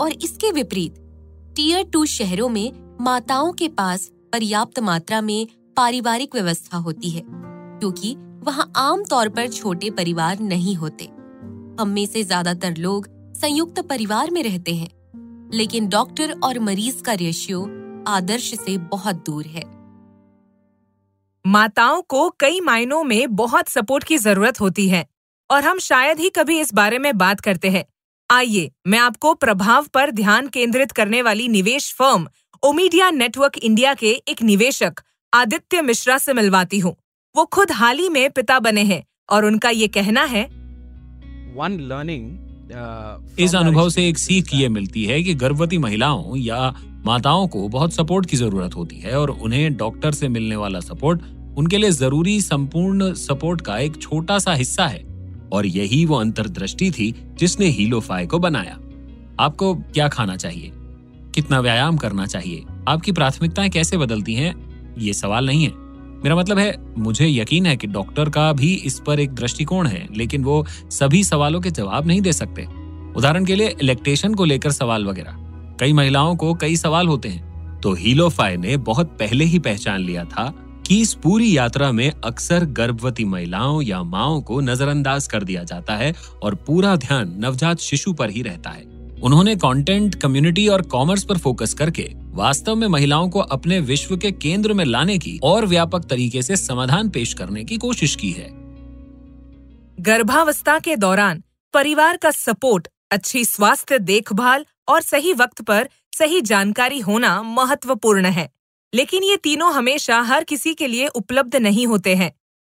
और 0.00 0.12
इसके 0.12 0.52
विपरीत 0.52 0.94
टीयर 1.56 1.84
टू 1.84 2.04
शहरों 2.04 2.48
में 2.48 2.96
माताओं 3.00 3.52
के 3.52 3.68
पास 3.68 4.10
पर्याप्त 4.32 4.78
मात्रा 4.80 5.20
में 5.20 5.46
पारिवारिक 5.76 6.34
व्यवस्था 6.34 6.76
होती 6.76 7.10
है 7.10 7.22
क्योंकि 7.24 8.14
वहाँ 8.42 8.72
आम 8.76 9.04
तौर 9.04 9.28
पर 9.28 9.48
छोटे 9.48 9.90
परिवार 9.90 10.38
नहीं 10.38 10.74
होते। 10.76 11.04
हम 11.80 11.88
में 11.88 12.06
से 12.06 12.22
ज़्यादातर 12.24 12.76
लोग 12.76 13.15
संयुक्त 13.40 13.80
परिवार 13.80 14.30
में 14.30 14.42
रहते 14.42 14.74
हैं। 14.74 14.90
लेकिन 15.54 15.88
डॉक्टर 15.88 16.40
और 16.44 16.58
मरीज़ 16.58 17.02
का 17.02 17.12
रेशियो 17.12 17.62
आदर्श 18.08 18.54
से 18.54 18.78
बहुत 18.78 19.24
दूर 19.26 19.46
है। 19.46 19.62
माताओं 21.46 22.02
को 22.02 22.30
कई 22.30 22.60
मायनों 22.60 23.04
में 23.04 23.36
बहुत 23.36 23.68
सपोर्ट 23.68 24.04
की 24.04 24.18
ज़रूरत 24.18 24.60
होती 24.60 24.88
है 24.88 25.06
और 25.50 25.64
हम 25.64 25.78
शायद 25.78 26.18
ही 26.18 26.30
कभी 26.30 26.60
इस 26.60 26.74
बारे 26.74 26.98
में 26.98 27.18
बात 27.18 27.40
करते 27.40 27.70
हैं। 27.70 27.84
आइए 28.30 28.70
मैं 28.86 28.98
आपको 28.98 29.34
प्रभाव 29.34 29.86
पर 29.86 30.10
ध्यान 30.10 30.48
केंद्रित 30.48 30.92
करने 30.92 31.22
वाली 31.22 31.48
निवेश 31.48 31.94
फर्म 31.94 32.28
ओमीडिया 32.62 33.10
नेटवर्क 33.10 33.58
इंडिया 33.58 33.94
के 33.94 34.10
एक 34.28 34.42
निवेशक 34.42 34.94
आदित्य 35.34 35.82
मिश्रा 35.82 36.18
से 36.18 36.32
मिलवाती 36.32 36.78
हूँ। 36.78 36.96
वो 37.36 37.44
खुद 37.44 37.72
हाल 37.72 37.98
ही 37.98 38.08
में 38.08 38.30
पिता 38.30 38.58
बने 38.58 38.82
हैं 38.82 39.04
और 39.30 39.44
उनका 39.44 39.70
ये 39.70 39.88
कहना 39.88 40.24
है 40.24 40.48
one 41.56 41.78
learning 41.78 42.45
इस 43.38 43.54
अनुभव 43.54 43.88
से 43.88 44.08
एक 44.08 44.18
सीख 44.18 44.54
ये 44.54 44.68
मिलती 44.68 45.04
है 45.04 45.22
कि 45.22 45.34
गर्भवती 45.34 45.78
महिलाओं 45.78 46.36
या 46.36 46.74
माताओं 47.06 47.48
को 47.48 47.68
बहुत 47.68 47.92
सपोर्ट 47.92 48.26
की 48.26 48.36
ज़रूरत 48.36 48.76
होती 48.76 48.96
है 48.96 49.20
और 49.20 49.30
उन्हें 49.30 49.76
डॉक्टर 49.76 50.12
से 50.12 50.28
मिलने 50.28 50.56
वाला 50.56 50.80
सपोर्ट 50.80 51.20
उनके 51.58 51.78
लिए 51.78 51.90
ज़रूरी 51.90 52.40
संपूर्ण 52.40 53.14
सपोर्ट 53.14 53.60
का 53.60 53.78
एक 53.78 54.02
छोटा 54.02 54.38
सा 54.38 54.54
हिस्सा 54.54 54.86
है। 54.86 55.04
और 55.52 55.66
यही 55.66 56.04
वो 56.04 56.16
अंतर्दृष्टि 56.16 56.90
थी 56.90 57.14
जिसने 57.38 57.66
हीलोफाई 57.66 58.26
को 58.26 58.38
बनाया। 58.38 58.78
आपको 59.40 59.74
क्या 59.74 60.08
खाना 60.08 60.36
चाहिए? 60.36 60.72
कितना 61.34 61.60
व्यायाम 61.60 61.96
करना 61.96 62.26
चाहिए? 62.26 62.64
आपकी 62.88 63.12
प्राथमिकताएँ 63.12 63.70
कैसे 63.70 63.96
बदलती 63.96 64.34
हैं? 64.34 64.54
ये 64.98 65.12
सवाल 65.12 65.46
नहीं 65.46 65.64
है। 65.64 65.85
मेरा 66.24 66.36
मतलब 66.36 66.58
है, 66.58 66.74
मुझे 66.98 67.28
यकीन 67.28 67.66
है 67.66 67.76
कि 67.76 67.86
डॉक्टर 67.86 68.28
का 68.28 68.52
भी 68.52 68.74
इस 68.74 69.00
पर 69.06 69.20
एक 69.20 69.34
दृष्टिकोण 69.34 69.86
है, 69.86 70.06
लेकिन 70.16 70.44
वो 70.44 70.64
सभी 70.90 71.24
सवालों 71.24 71.60
के 71.60 71.70
जवाब 71.70 72.06
नहीं 72.06 72.20
दे 72.20 72.32
सकते। 72.32 72.66
उदाहरण 73.16 73.44
के 73.44 73.54
लिए, 73.54 73.74
इलेक्ट्रेशन 73.82 74.34
को 74.34 74.44
लेकर 74.44 74.70
सवाल 74.72 75.06
वगैरह। 75.06 75.36
कई 75.80 75.92
महिलाओं 75.92 76.36
को 76.36 76.54
कई 76.54 76.76
सवाल 76.76 77.08
होते 77.08 77.28
हैं 77.28 77.44
तो 77.80 77.92
हीलोफाई 77.94 78.56
ने 78.56 78.76
बहुत 78.76 79.16
पहले 79.18 79.44
ही 79.44 79.58
पहचान 79.58 80.00
लिया 80.00 80.24
था 80.24 80.52
कि 80.86 81.00
इस 81.00 81.12
पूरी 81.14 81.56
यात्रा 81.56 81.90
में 81.92 82.10
अक्सर 82.24 82.64
गर्भवती 82.64 83.24
महिलाओं 83.24 83.82
या 83.82 84.02
माओ 84.02 84.40
को 84.40 84.60
नजरअंदाज 84.60 85.26
कर 85.26 85.44
दिया 85.44 85.64
जाता 85.64 85.96
है 85.96 86.12
और 86.42 86.54
पूरा 86.66 86.96
ध्यान 86.96 87.34
नवजात 87.38 87.78
शिशु 87.78 88.12
पर 88.12 88.30
ही 88.30 88.42
रहता 88.42 88.70
है। 88.70 88.95
उन्होंने 89.22 89.56
कंटेंट 89.56 90.14
कम्युनिटी 90.14 90.68
और 90.68 90.82
कॉमर्स 90.82 91.24
पर 91.24 91.38
फोकस 91.38 91.74
करके 91.74 92.10
वास्तव 92.14 92.74
में 92.74 92.86
महिलाओं 92.88 93.28
को 93.28 93.40
अपने 93.40 93.80
विश्व 93.80 94.16
के 94.16 94.30
केंद्र 94.32 94.72
में 94.72 94.84
लाने 94.84 95.18
की 95.18 95.40
और 95.42 95.66
व्यापक 95.66 96.04
तरीके 96.04 96.42
से 96.42 96.56
समाधान 96.56 97.08
पेश 97.08 97.34
करने 97.34 97.64
की 97.64 97.76
कोशिश 97.76 98.16
की 98.16 98.30
है। 98.30 98.48
गर्भावस्था 100.00 100.78
के 100.78 100.96
दौरान 100.96 101.42
परिवार 101.74 102.16
का 102.16 102.30
सपोर्ट 102.30 102.88
अच्छी 103.10 103.44
स्वास्थ्य 103.44 103.98
देखभाल 103.98 104.66
और 104.88 105.02
सही 105.02 105.32
वक्त 105.32 105.62
पर 105.62 105.88
सही 106.18 106.40
जानकारी 106.40 107.00
होना 107.00 107.42
महत्वपूर्ण 107.42 108.26
है। 108.26 108.50
लेकिन 108.94 109.22
ये 109.22 109.36
तीनों 109.36 109.72
हमेशा 109.72 110.20
हर 110.20 110.44
किसी 110.44 110.74
के 110.74 110.86
लिए 110.86 111.06
उपलब्ध 111.06 111.56
नहीं 111.56 111.86
होते 111.86 112.14
हैं। 112.14 112.32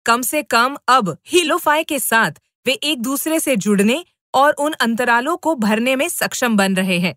कम 0.07 0.23
से 0.23 0.43
कम 0.43 0.77
अब 0.89 1.17
हीलोफाई 1.27 1.85
के 1.85 1.99
साथ 1.99 2.31
वे 2.67 2.73
एक 2.73 3.03
दूसरे 3.03 3.41
से 3.41 3.57
जुड़ने 3.57 4.05
और 4.35 4.53
उन 4.53 4.73
अंतरालों 4.73 5.37
को 5.37 5.55
भरने 5.55 5.97
में 5.97 6.09
सक्षम 6.09 6.57
बन 6.57 6.77
रहे 6.77 6.99
हैं। 6.99 7.15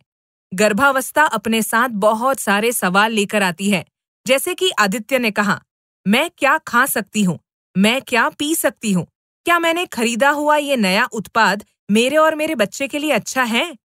गर्भावस्था 0.53 1.23
अपने 1.23 1.61
साथ 1.61 1.89
बहुत 1.89 2.39
सारे 2.39 2.71
सवाल 2.71 3.11
लेकर 3.11 3.43
आती 3.43 3.69
है। 3.69 3.85
जैसे 4.27 4.53
कि 4.53 4.69
आदित्य 4.69 5.19
ने 5.19 5.31
कहा, 5.31 5.61
मैं 6.07 6.29
क्या 6.37 6.57
खा 6.57 6.85
सकती 6.85 7.23
हूँ? 7.23 7.39
मैं 7.77 8.01
क्या 8.01 8.29
पी 8.29 8.55
सकती 8.55 8.91
हूँ? 8.91 9.07
क्या 9.45 9.59
मैंने 9.59 9.85
खरीदा 9.85 10.29
हुआ 10.29 10.57
ये 10.57 10.75
नया 10.75 11.07
उत्पाद 11.11 11.63
मेरे 11.91 12.17
और 12.17 12.35
मेरे 12.35 12.55
बच्चे 12.55 12.87
के 12.87 12.99
लिए 12.99 13.11
अच्छा 13.11 13.43
है? 13.43 13.75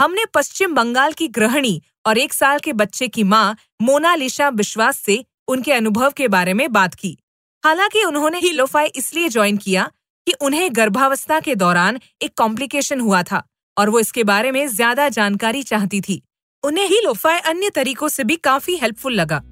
हमने 0.00 0.24
पश्चिम 0.34 0.74
बंगाल 0.74 1.12
की 1.12 1.28
गृहिणी 1.28 1.82
और 2.06 2.18
एक 2.18 2.32
साल 2.32 2.58
के 2.58 2.72
बच्चे 2.72 3.08
की 3.08 3.24
माँ 3.24 3.56
मोनालिशा 3.82 4.48
विश्वास 4.48 4.98
से 4.98 5.24
उनके 5.48 5.72
अनुभव 5.72 6.10
के 6.10 6.28
बारे 6.28 6.54
में 6.54 6.72
बात 6.72 6.94
की। 6.94 7.18
हालाँकि 7.64 8.04
उन्होंने 8.04 8.38
ही 8.38 8.50
लोफाई 8.50 8.86
इसलिए 8.86 9.28
ज्वाइन 9.28 9.56
किया 9.56 9.90
कि 10.26 10.32
उन्हें 10.40 10.68
गर्भावस्था 10.76 11.40
के 11.40 11.54
दौरान 11.54 11.98
एक 12.22 12.32
कॉम्प्लिकेशन 12.36 13.00
हुआ 13.00 13.22
था 13.22 13.42
और 13.76 13.90
वो 13.90 14.00
इसके 14.00 14.24
बारे 14.24 14.50
में 14.52 14.66
ज़्यादा 14.66 15.08
जानकारी 15.08 15.62
चाहती 15.62 16.00
थी। 16.00 16.20
उन्हें 16.64 16.86
ही 16.86 17.00
लोफाई 17.04 17.38
अन्य 17.40 17.70
तरीकों 17.70 18.08
से 18.08 18.24
भी 18.24 18.36
काफ़ी 18.36 18.76
हेल्पफुल 18.76 19.14
लगा। 19.14 19.42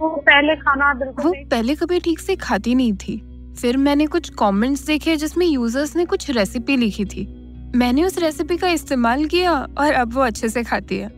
वो 0.00 0.08
पहले 0.26 0.54
खाना 0.56 0.92
वो 1.14 1.32
पहले 1.50 1.74
कभी 1.74 2.00
ठीक 2.00 2.18
से 2.18 2.36
खाती 2.36 2.74
नहीं 2.74 2.92
थी। 2.96 3.16
फिर 3.60 3.76
मैंने 3.76 4.06
कुछ 4.06 4.30
कमेंट्स 4.30 4.84
देखे 4.86 5.16
जिसमें 5.16 5.46
यूज़र्स 5.46 5.96
ने 5.96 6.04
कुछ 6.04 6.30
रेसिपी 6.30 6.76
लिखी 6.76 7.04
थी। 7.04 7.26
मैंने 7.76 8.04
उस 8.04 8.18
रेसिपी 8.18 8.56
का 8.56 8.68
इस्तेमाल 8.68 9.24
किया 9.24 9.52
और 9.78 9.92
अब 9.92 10.12
वो 10.12 10.20
अच्छे 10.20 10.48
से 10.48 10.62
खाती 10.64 10.96
है। 10.96 11.10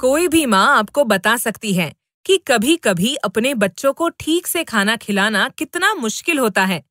कोई 0.00 0.28
भी 0.28 0.44
माँ 0.46 0.66
आपको 0.78 1.04
बता 1.04 1.36
सकती 1.36 1.72
है 1.72 1.92
कि 2.26 2.36
कभी 2.48 2.76
कभी 2.76 3.14
अपने 3.24 3.54
बच्चों 3.54 3.92
को 3.92 4.08
ठीक 4.20 4.46
से 4.46 4.64
खाना 4.64 4.96
खिलाना 4.96 5.48
कितना 5.58 5.92
मुश्किल 5.94 6.38
होता 6.38 6.64
है। 6.64 6.82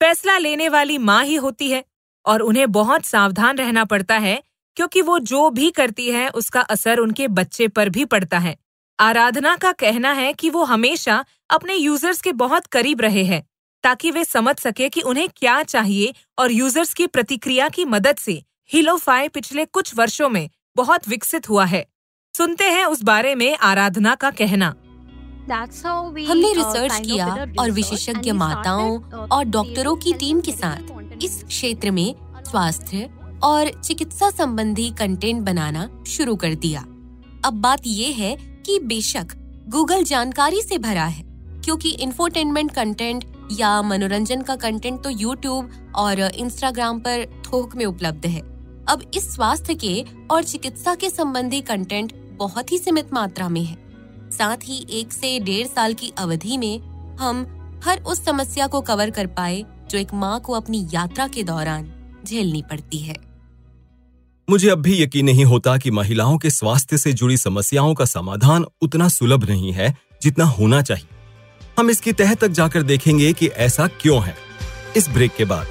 फैसला 0.00 0.36
लेने 0.38 0.68
वाली 0.68 0.98
माँ 0.98 1.22
ही 1.24 1.34
होती 1.34 1.70
है 1.70 1.84
और 2.26 2.40
उन्हें 2.40 2.70
बहुत 2.72 3.04
सावधान 3.04 3.58
रहना 3.58 3.84
पड़ता 3.84 4.16
है, 4.16 4.42
क्योंकि 4.76 5.02
वो 5.02 5.18
जो 5.18 5.48
भी 5.50 5.70
करती 5.70 6.10
है, 6.10 6.28
उसका 6.28 6.60
असर 6.60 6.98
उनके 6.98 7.28
बच्चे 7.28 7.68
पर 7.68 7.88
भी 7.88 8.04
पड़ता 8.04 8.38
है। 8.38 8.56
आराधना 8.98 9.56
का 9.56 9.72
कहना 9.72 10.12
है 10.12 10.32
कि 10.32 10.50
वो 10.50 10.64
हमेशा 10.64 11.24
अपने 11.50 11.74
यूज़र्स 11.74 12.20
के 12.20 12.32
बहुत 12.32 12.66
करीब 12.66 13.00
रहे 13.00 13.24
हैं, 13.24 13.42
ताकि 13.84 14.10
वे 14.10 14.24
समझ 14.24 14.56
सके 14.58 14.88
कि 14.88 15.00
उन्हें 15.00 15.28
क्या 15.36 15.62
चाहिए 15.62 16.14
और 16.38 16.52
यूज़र्स 16.52 16.94
की 16.94 17.06
प्रतिक्रिया 17.06 17.68
की 17.68 17.84
मदद 17.84 18.16
से 18.16 18.42
हिलोफाई 18.70 19.28
पिछले 19.28 19.64
कुछ 19.64 19.94
वर्षों 19.96 20.28
में 20.28 20.48
बहुत 20.76 21.08
विकसित 21.08 21.48
हुआ 21.48 21.64
है। 21.64 21.86
सुनते 22.34 22.64
हैं 22.64 22.84
उस 22.84 23.02
बारे 23.02 23.34
में 23.34 23.56
आराधना 23.56 24.14
का 24.14 24.30
कहना। 24.30 24.74
हमने 25.48 26.52
रिसर्च 26.52 26.98
किया 27.00 27.26
और 27.58 27.70
विशेषज्ञ 27.70 28.32
माताओं 28.32 28.98
और 29.26 29.44
डॉक्टरों 29.44 29.94
की 29.96 30.12
टीम 30.12 30.40
के 30.40 30.52
साथ 30.52 31.22
इस 31.22 31.42
क्षेत्र 31.44 31.90
में 31.90 32.14
स्वास्थ्य 32.46 33.08
और 33.42 33.70
चिकित्सा 33.80 34.30
संबंधी 34.30 34.90
कंटेंट 34.90 35.42
बनाना 35.42 35.88
शुरू 36.06 36.36
कर 36.36 36.54
दिया। 36.54 36.80
अब 37.44 37.60
बात 37.62 37.80
ये 37.86 38.10
है 38.12 38.34
कि 38.66 38.78
बेशक 38.78 39.34
गूगल 39.68 40.04
जानकारी 40.04 40.62
से 40.62 40.78
भरा 40.78 41.04
है 41.04 41.22
क्योंकि 41.64 41.90
इंफोटेनमेंट 41.90 42.72
कंटेंट 42.72 43.24
या 43.52 43.80
मनोरंजन 43.82 44.42
का 44.42 44.56
कंटेंट 44.56 45.02
तो 45.04 45.10
यूट्यूब 45.10 45.70
और 45.96 46.20
इंस्टाग्राम 46.20 47.00
पर 47.00 47.24
थोक 47.46 47.76
में 47.76 47.84
उपलब्ध 47.86 48.26
है। 48.26 48.40
अब 48.88 49.10
इस 49.14 49.34
स्वास्थ्य 49.34 49.74
के 49.74 50.04
और 50.30 50.44
चिकित्सा 50.44 50.94
के 50.94 51.10
संबंधी 51.10 51.60
कंटेंट 51.60 52.12
बहुत 52.38 52.72
ही 52.72 52.78
सीमित 52.78 53.12
मात्रा 53.14 53.48
में 53.48 53.64
है। 53.64 53.85
साथ 54.38 54.56
ही 54.64 54.86
एक 54.90 55.12
से 55.12 55.38
डेढ़ 55.40 55.66
साल 55.66 55.94
की 55.94 56.12
अवधि 56.18 56.58
में 56.58 56.80
हम 57.16 57.46
हर 57.84 58.00
उस 58.02 58.24
समस्या 58.24 58.66
को 58.66 58.80
कवर 58.80 59.10
कर 59.10 59.26
पाए 59.26 59.64
जो 59.90 59.98
एक 59.98 60.14
माँ 60.14 60.40
को 60.40 60.52
अपनी 60.52 60.86
यात्रा 60.94 61.28
के 61.28 61.42
दौरान 61.42 61.92
झेलनी 62.26 62.62
पड़ती 62.70 62.98
है। 62.98 63.16
मुझे 64.48 64.68
अब 64.68 64.78
भी 64.78 65.02
यकीन 65.02 65.24
नहीं 65.24 65.44
होता 65.44 65.76
कि 65.76 65.90
महिलाओं 65.90 66.38
के 66.38 66.50
स्वास्थ्य 66.50 66.98
से 66.98 67.12
जुड़ी 67.12 67.36
समस्याओं 67.36 67.94
का 67.94 68.04
समाधान 68.04 68.64
उतना 68.82 69.08
सुलभ 69.08 69.44
नहीं 69.44 69.72
है 69.72 69.94
जितना 70.22 70.44
होना 70.44 70.82
चाहिए। 70.82 71.08
हम 71.78 71.90
इसकी 71.90 72.12
तह 72.12 72.34
तक 72.34 72.48
जाकर 72.48 72.82
देखेंगे 72.82 73.32
कि 73.32 73.46
ऐसा 73.46 73.86
क्यों 74.00 74.22
है। 74.24 74.34
इस 74.96 75.08
ब्रेक 75.08 75.34
के 75.36 75.44
बाद 75.44 75.66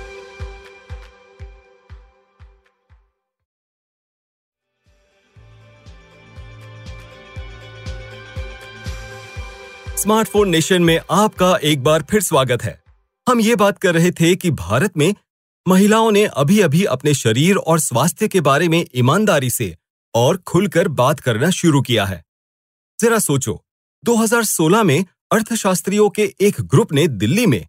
स्मार्टफ़ोन 10.06 10.50
नेशन 10.50 10.82
में 10.82 11.00
आपका 11.12 11.58
एक 11.64 11.84
बार 11.84 12.04
फिर 12.10 12.22
स्वागत 12.22 12.64
है। 12.64 12.84
हम 13.30 13.40
ये 13.40 13.56
बात 13.56 13.78
कर 13.78 13.94
रहे 13.94 14.12
थे 14.12 14.36
कि 14.36 14.52
भारत 14.52 14.98
में 14.98 15.16
महिलाओं 15.68 16.12
ने 16.12 16.26
अभी 16.26 16.60
अभी 16.60 16.84
अपने 16.84 17.14
शरीर 17.14 17.56
और 17.56 17.80
स्वास्थ्य 17.80 18.28
के 18.28 18.42
बारे 18.42 18.68
में 18.70 18.88
ईमानदारी 18.96 19.50
से 19.50 19.78
और 20.16 20.38
खुलकर 20.38 20.88
बात 20.88 21.20
करना 21.20 21.50
शुरू 21.50 21.82
किया 21.82 22.06
है। 22.06 22.26
जरा 23.02 23.20
सोचो 23.20 23.66
2016 24.06 24.84
में 24.84 25.06
अर्थशास्त्रियों 25.32 26.10
के 26.10 26.36
एक 26.42 26.62
ग्रुप 26.62 26.94
ने 26.94 27.08
दिल्ली 27.08 27.46
में 27.46 27.68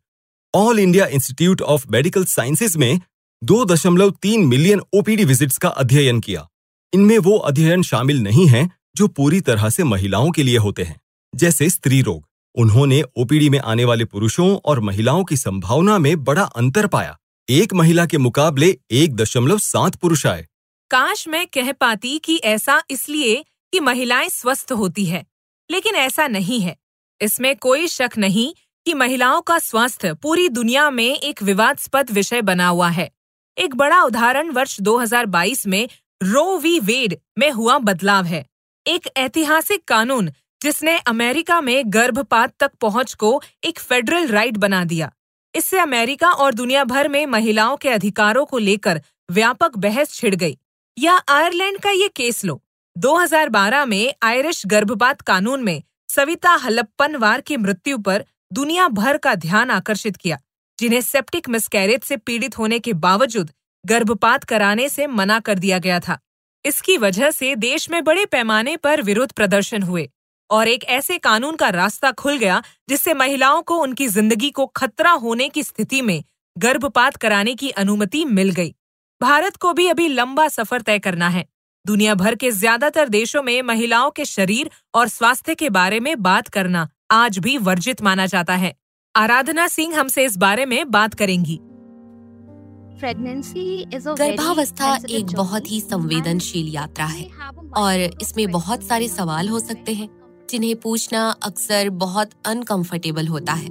All 0.55 0.79
India 0.79 1.07
Institute 1.07 1.63
of 1.63 1.87
Medical 1.91 2.25
Sciences 2.25 2.77
में 2.77 3.01
2.3 3.45 4.47
मिलियन 4.47 4.81
ओपीडी 4.95 5.25
विजिट्स 5.25 5.59
का 5.59 5.69
अध्ययन 5.69 6.21
किया। 6.21 6.49
इनमें 6.95 7.19
वो 7.19 7.39
अध्ययन 7.39 7.83
शामिल 7.83 8.23
नहीं 8.23 8.47
हैं 8.47 8.71
जो 8.97 9.09
पूरी 9.09 9.41
तरह 9.41 9.71
से 9.71 9.85
महिलाओं 9.85 10.31
के 10.31 10.43
लिए 10.43 10.59
होते 10.59 10.83
हैं। 10.83 11.01
जैसे 11.37 11.69
स्त्री 11.71 12.03
रोग। 12.03 12.29
उन्होंने 12.55 13.03
ओपीडी 13.17 13.49
में 13.51 13.59
आने 13.59 13.85
वाले 13.85 14.05
पुरुषों 14.05 14.57
और 14.65 14.81
महिलाओं 14.81 15.25
की 15.25 15.37
संभावना 15.37 15.99
में 15.99 16.25
बड़ा 16.25 16.43
अंतर 16.43 16.87
पाया। 16.87 17.19
एक 17.49 17.75
महिला 17.75 18.07
के 18.07 18.19
मुकाबले 18.19 18.79
एक 18.91 19.17
दशमलव 19.17 19.59
सात 19.59 19.97
पुरुष 19.97 20.27
आए। 20.27 20.47
काश 20.91 21.29
मैं 21.29 21.47
कह 21.47 21.73
पाती 21.73 22.19
कि 22.19 22.37
ऐसा 22.37 22.83
इसलिए 22.91 23.45
कि 23.73 23.81
महिलाएँ 23.81 24.29
स्वस्थ 24.29 24.73
होती 24.73 25.05
है, 25.05 25.27
लेकिन 25.71 25.95
ऐसा 25.95 26.27
नहीं 26.29 26.61
है। 26.61 26.77
इसमें 27.21 27.57
कोई 27.57 27.87
शक 27.87 28.11
नहीं 28.19 28.55
कि 28.87 28.95
महिलाओं 28.95 29.41
का 29.41 29.59
स्वास्थ्य 29.59 30.15
पूरी 30.15 30.49
दुनिया 30.49 30.91
में 30.91 31.19
एक 31.19 31.43
विवादास्पद 31.43 32.11
विषय 32.11 32.43
बना 32.43 32.69
हुआ 32.69 32.89
है। 32.89 33.11
एक 33.59 33.75
बड़ा 33.75 34.03
उदाहरण 34.03 34.51
वर्ष 34.51 34.81
2022 34.81 35.67
में 35.67 35.89
रो 36.23 36.59
वी 36.59 36.79
वेड 36.81 37.19
में 37.39 37.51
हुआ 37.51 37.79
बदलाव 37.79 38.25
है। 38.25 38.47
एक 38.87 39.09
ऐतिहासिक 39.17 39.85
कानून 39.89 40.31
जिसने 40.67 40.99
अमेरिका 40.99 41.61
में 41.61 41.83
गर्भपात 41.87 42.53
तक 42.61 42.71
पहुँच 42.81 43.15
को 43.15 43.43
एक 43.65 43.79
फेडरल 43.79 44.27
राइट 44.29 44.57
बना 44.57 44.85
दिया। 44.85 45.13
इससे 45.55 45.79
अमेरिका 45.79 46.31
और 46.31 46.55
दुनिया 46.55 46.85
भर 46.85 47.09
में 47.09 47.27
महिलाओं 47.27 47.77
के 47.77 47.89
अधिकारों 47.89 48.45
को 48.47 48.59
लेकर 48.59 49.01
व्यापक 49.31 49.77
बहस 49.77 50.15
छिड़ 50.15 50.35
गई। 50.35 50.59
या 50.99 51.13
आयरलैंड 51.29 51.79
का 51.81 51.91
ये 51.91 52.09
केस 52.09 52.45
लो। 52.45 52.63
2012 52.99 53.85
में 53.85 54.15
आयरिश 54.23 54.63
गर्भपात 54.67 55.21
कानून 55.21 55.63
में 55.63 55.83
सविता 56.09 56.51
हलप्पनवार 56.51 57.41
की 57.41 57.57
मृत्यु 57.57 57.99
पर 57.99 58.25
दुनिया 58.53 58.89
भर 58.89 59.17
का 59.17 59.35
ध्यान 59.35 59.71
आकर्षित 59.71 60.17
किया, 60.17 60.39
जिन्हें 60.81 61.01
सेप्टिक 61.01 61.49
मिसकैरेज 61.49 62.03
से 62.03 62.17
पीड़ित 62.17 62.59
होने 62.59 62.79
के 62.79 62.93
बावजूद 62.93 63.51
गर्भपात 63.87 64.45
कराने 64.45 64.89
से 64.89 65.07
मना 65.07 65.39
कर 65.41 65.59
दिया 65.59 65.79
गया 65.79 66.01
था। 66.01 66.19
इसकी 66.65 66.99
वजह 66.99 67.31
से 67.31 67.57
देश 67.57 67.91
में 67.91 68.05
बड़े 68.05 68.27
पैमाने 68.27 68.77
पर 68.77 69.03
विरोध 69.03 69.33
प्रदर्शन 69.33 69.83
हुए। 69.83 70.11
और 70.51 70.69
एक 70.69 70.85
ऐसे 70.87 71.19
कानून 71.19 71.57
का 71.57 71.69
रास्ता 71.71 72.11
खुल 72.13 72.37
गया 72.39 72.63
जिससे 72.89 73.15
महिलाओं 73.15 73.63
को 73.63 73.77
उनकी 73.79 74.07
ज़िंदगी 74.09 74.51
को 74.51 74.67
खतरा 74.67 75.11
होने 75.13 75.49
की 75.49 75.63
स्थिति 75.63 76.03
में 76.03 76.23
गर्भपात 76.57 77.17
कराने 77.17 77.55
की 77.55 77.71
अनुमति 77.71 78.25
मिल 78.25 78.51
गई। 78.51 78.75
भारत 79.21 79.57
को 79.57 79.73
भी 79.73 79.87
अभी 79.89 80.09
लंबा 80.09 80.49
सफ़र 80.49 80.83
तय 80.83 80.99
करना 80.99 81.29
है। 81.29 81.45
दुनिया 81.85 82.15
भर 82.15 82.35
के 82.35 82.51
ज़्यादातर 82.51 83.09
देशों 83.09 83.43
में 83.43 83.63
महिलाओं 83.63 84.11
के 84.11 84.25
शरीर 84.25 84.71
और 84.95 85.09
स्वास्थ्य 85.09 85.55
के 85.55 85.71
बारे 85.71 86.01
में 86.01 86.23
बात 86.23 86.49
करना 86.49 86.89
आज 87.13 87.39
भी 87.39 87.57
वर्जित 87.59 88.03
माना 88.03 88.27
जाता 88.27 88.55
है। 88.55 88.75
आराधना 89.15 89.67
सिंह 89.69 89.99
हमसे 89.99 90.25
इस 90.25 90.37
बारे 90.37 90.67
में 90.67 90.91
बात 90.91 91.15
करेंगी। 91.15 91.59
गर्भावस्था 92.99 94.95
एक 95.11 95.35
बहुत 95.35 95.71
ही 95.71 95.81
संवेदनशील 95.81 96.69
यात्रा 96.69 97.07
है 97.07 97.25
और 97.77 98.01
इसमें 98.23 98.51
बहुत 98.51 98.83
सारे 98.83 99.09
सवाल 99.09 99.49
हो 99.49 99.61
सकते 99.61 99.95
हैं। 99.95 100.09
जिन्हें 100.51 100.75
पूछना 100.77 101.29
अक्सर 101.43 101.91
बहुत 101.91 102.31
अनकंफर्टेबल 102.47 103.29
होता 103.29 103.53
है। 103.53 103.69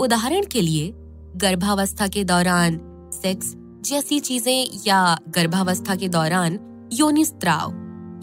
उदाहरण 0.00 0.44
के 0.44 0.60
लिए, 0.60 0.92
गर्भावस्था 1.36 2.08
के 2.08 2.24
दौरान 2.24 2.78
सेक्स 3.14 3.54
जैसी 3.84 4.20
चीज़ें 4.20 4.66
या 4.86 5.18
गर्भावस्था 5.28 5.96
के 5.96 6.08
दौरान 6.08 6.58
योनि 6.92 7.24
स्त्राव, 7.24 7.72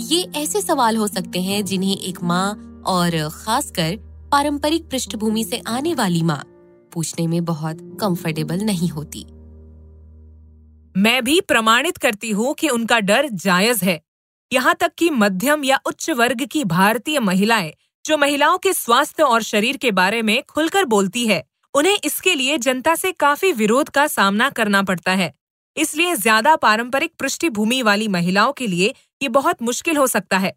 ये 0.02 0.22
ऐसे 0.36 0.62
सवाल 0.62 0.98
हो 0.98 1.08
सकते 1.08 1.42
हैं 1.42 1.64
जिन्हें 1.66 1.98
एक 1.98 2.24
माँ 2.24 2.84
और 2.88 3.18
खासकर 3.34 3.96
पारंपरिक 4.32 4.90
पृष्ठभूमि 4.90 5.44
से 5.44 5.62
आने 5.68 5.94
वाली 5.94 6.22
माँ 6.24 6.42
पूछने 6.94 7.28
में 7.28 7.44
बहुत 7.46 7.78
कंफर्टेबल 8.02 8.62
नहीं 8.62 8.90
होती। 8.90 9.26
मैं 10.96 11.24
भी 11.24 11.40
प्रमाणित 11.42 11.98
करती 11.98 12.32
हूँ 12.32 12.54
कि 12.54 12.70
उनका 12.70 13.00
डर 13.00 13.30
जायज़ 13.30 13.86
है। 13.86 14.00
यहाँ 14.52 14.76
तक 14.80 14.92
कि 14.98 15.10
मध्यम 15.10 15.64
या 15.64 15.80
उच्च 15.86 16.10
वर्ग 16.10 16.46
की 16.46 16.64
भारतीय 16.64 17.20
महिलाएँ 17.20 17.72
जो 18.06 18.18
महिलाओं 18.18 18.58
के 18.58 18.72
स्वास्थ्य 18.74 19.24
और 19.24 19.42
शरीर 19.44 19.78
के 19.78 19.92
बारे 19.92 20.22
में 20.22 20.42
खुलकर 20.50 20.86
बोलती 20.86 21.26
है 21.28 21.44
उन्हें 21.74 21.98
इसके 22.06 22.34
लिए 22.36 22.58
जनता 22.58 22.96
से 22.96 23.12
काफ़ी 23.14 23.52
विरोध 23.54 23.90
का 23.90 24.06
सामना 24.08 24.50
करना 24.50 24.82
पड़ता 24.84 25.12
है। 25.12 25.34
इसलिए 25.78 26.16
ज़्यादा 26.16 26.56
पारंपरिक 26.56 27.12
पृष्ठभूमि 27.20 27.82
वाली 27.82 28.08
महिलाओं 28.08 28.52
के 28.54 28.68
लिए 28.68 28.94
ये 29.22 29.30
बहुत 29.30 29.62
मुश्किल 29.64 29.98
हो 29.98 30.08
सकता 30.08 30.38
है। 30.38 30.54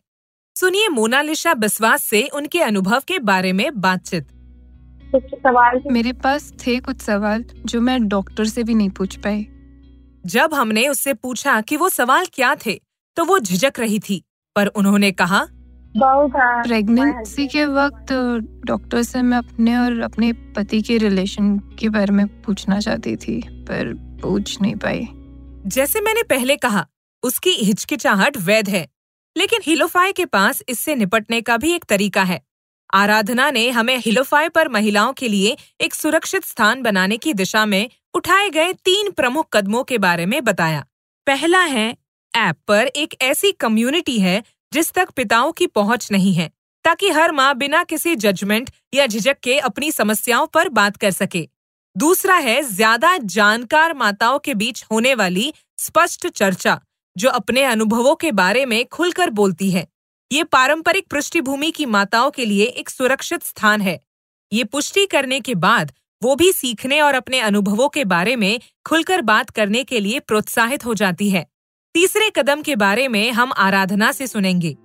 सुनिए 0.57 0.89
मोनालिशा 0.89 1.55
बिस्वास 1.55 2.05
से 2.05 2.23
उनके 2.35 2.61
अनुभव 2.63 3.03
के 3.09 3.19
बारे 3.21 3.53
में 3.53 3.81
बातचीत। 3.81 4.29
कुछ 5.11 5.35
सवाल 5.37 5.83
मेरे 5.89 6.13
पास 6.15 6.53
थे 6.67 6.79
कुछ 6.81 7.03
सवाल 7.03 7.45
जो 7.57 7.81
मैं 7.81 8.07
डॉक्टर 8.09 8.45
से 8.47 8.63
भी 8.63 8.75
नहीं 8.75 8.91
पूछ 8.91 9.17
पाई। 9.17 9.47
जब 10.25 10.55
हमने 10.55 10.89
उससे 10.89 11.15
पूछा 11.15 11.61
कि 11.61 11.77
वो 11.77 11.89
सवाल 11.91 12.27
क्या 12.33 12.55
थे 12.57 12.81
तो 13.17 13.25
वो 13.25 13.39
झिझक 13.39 13.81
रही 13.81 13.99
थी 14.01 14.23
पर 14.57 14.67
उन्होंने 14.69 15.11
कहा 15.13 15.47
प्रेगनेंसी 15.97 17.47
के 17.49 17.65
वक्त 17.67 18.13
डॉक्टर 18.67 19.03
से 19.03 19.21
मैं 19.23 19.39
अपने 19.39 19.77
और 19.77 20.01
अपने 20.01 20.33
पति 20.57 20.81
के 20.83 20.97
रिलेशन 20.99 21.57
के 21.79 21.89
बारे 21.89 22.13
में 22.13 22.27
पूछना 22.43 22.79
चाहती 22.81 23.17
थी 23.17 23.41
पर 23.47 23.93
पूछ 24.23 24.61
नहीं 24.63 24.75
पाई। 24.77 25.07
जैसे 25.67 26.01
मैंने 26.01 26.23
पहले 26.23 26.57
कहा 26.57 26.87
उसकी 27.23 27.51
हिचकिचाहट 27.51 28.37
वैध 28.37 28.69
है 28.69 28.87
लेकिन 29.37 29.61
हिलोफाई 29.67 30.13
के 30.13 30.25
पास 30.25 30.63
इससे 30.69 30.95
निपटने 30.95 31.41
का 31.41 31.57
भी 31.57 31.73
एक 31.73 31.85
तरीका 31.85 32.23
है। 32.23 32.41
आराधना 32.95 33.51
ने 33.51 33.69
हमें 33.71 33.97
हिलोफाई 33.99 34.49
पर 34.49 34.69
महिलाओं 34.69 35.13
के 35.13 35.29
लिए 35.29 35.57
एक 35.81 35.95
सुरक्षित 35.95 36.45
स्थान 36.45 36.83
बनाने 36.83 37.17
की 37.17 37.35
दिशा 37.35 37.65
में 37.67 37.89
उठाए 38.15 38.51
गए 38.51 38.73
तीन 38.85 39.11
प्रमुख 39.11 39.49
कदमों 39.53 39.85
के 39.85 39.99
बारे 39.99 40.27
में 40.27 40.43
बताया। 40.45 40.85
पहला 41.27 41.61
है 41.61 41.97
ऐप 42.35 42.57
पर 42.69 42.87
एक 42.87 43.15
ऐसी 43.23 43.53
कम्युनिटी 43.53 44.19
है 44.19 44.43
जिस 44.75 44.93
तक 44.93 45.11
पिताओं 45.11 45.53
की 45.53 45.67
पहुँच 45.67 46.09
नहीं 46.13 46.33
है, 46.35 46.51
ताकि 46.85 47.09
हर 47.09 47.33
माँ 47.33 47.55
बिना 47.57 47.83
किसी 47.85 48.15
जजमेंट 48.17 48.71
या 48.95 49.07
झिझक 49.07 49.37
के 49.43 49.59
अपनी 49.59 49.91
समस्याओं 49.93 50.47
पर 50.47 50.69
बात 50.69 50.97
कर 50.97 51.11
सके। 51.11 51.47
दूसरा 51.97 52.37
है 52.37 52.63
ज़्यादा 52.63 53.17
जानकार 53.17 53.95
माताओं 53.95 54.39
के 54.39 54.55
बीच 54.55 54.85
होने 54.93 55.15
वाली 55.15 55.53
स्पष्ट 55.79 56.27
चर्चा, 56.29 56.81
जो 57.17 57.31
अपने 57.31 57.65
अनुभवों 57.65 58.15
के 58.15 58.33
बारे 58.33 58.67
में 58.67 58.85
खुलकर 58.87 59.31
बोलती 59.31 59.71
है। 59.71 59.87
ये 60.31 60.45
पारंपरिक 60.45 61.09
पृष्ठभूमि 61.11 61.71
की 61.71 61.87
माताओं 61.87 62.31
के 62.31 62.45
लिए 62.45 62.65
एक 62.65 62.91
सुरक्षित 62.91 63.43
स्थान 63.43 63.81
है। 63.81 63.99
ये 64.53 64.65
पुष्टि 64.65 65.07
करने 65.07 65.41
के 65.41 65.55
बाद 65.55 65.93
वो 66.23 66.35
भी 66.37 66.53
सीखने 66.53 67.01
और 67.01 67.15
अपने 67.15 67.41
अनुभवों 67.41 67.89
के 67.89 68.05
बारे 68.05 68.37
में 68.37 68.61
खुलकर 68.87 69.23
बात 69.23 69.51
करने 69.51 69.85
के 69.85 70.01
लिए 70.01 70.21
प्रोत्साहित 70.21 70.85
हो 70.85 70.95
जाती 70.95 71.31
है। 71.31 71.47
तीसरे 71.95 72.31
कदम 72.37 72.63
के 72.63 72.77
बारे 72.77 73.09
में 73.09 73.33
हम 73.33 73.53
आराधना 73.57 74.13
से 74.13 74.27
सुनेंगे। 74.27 74.77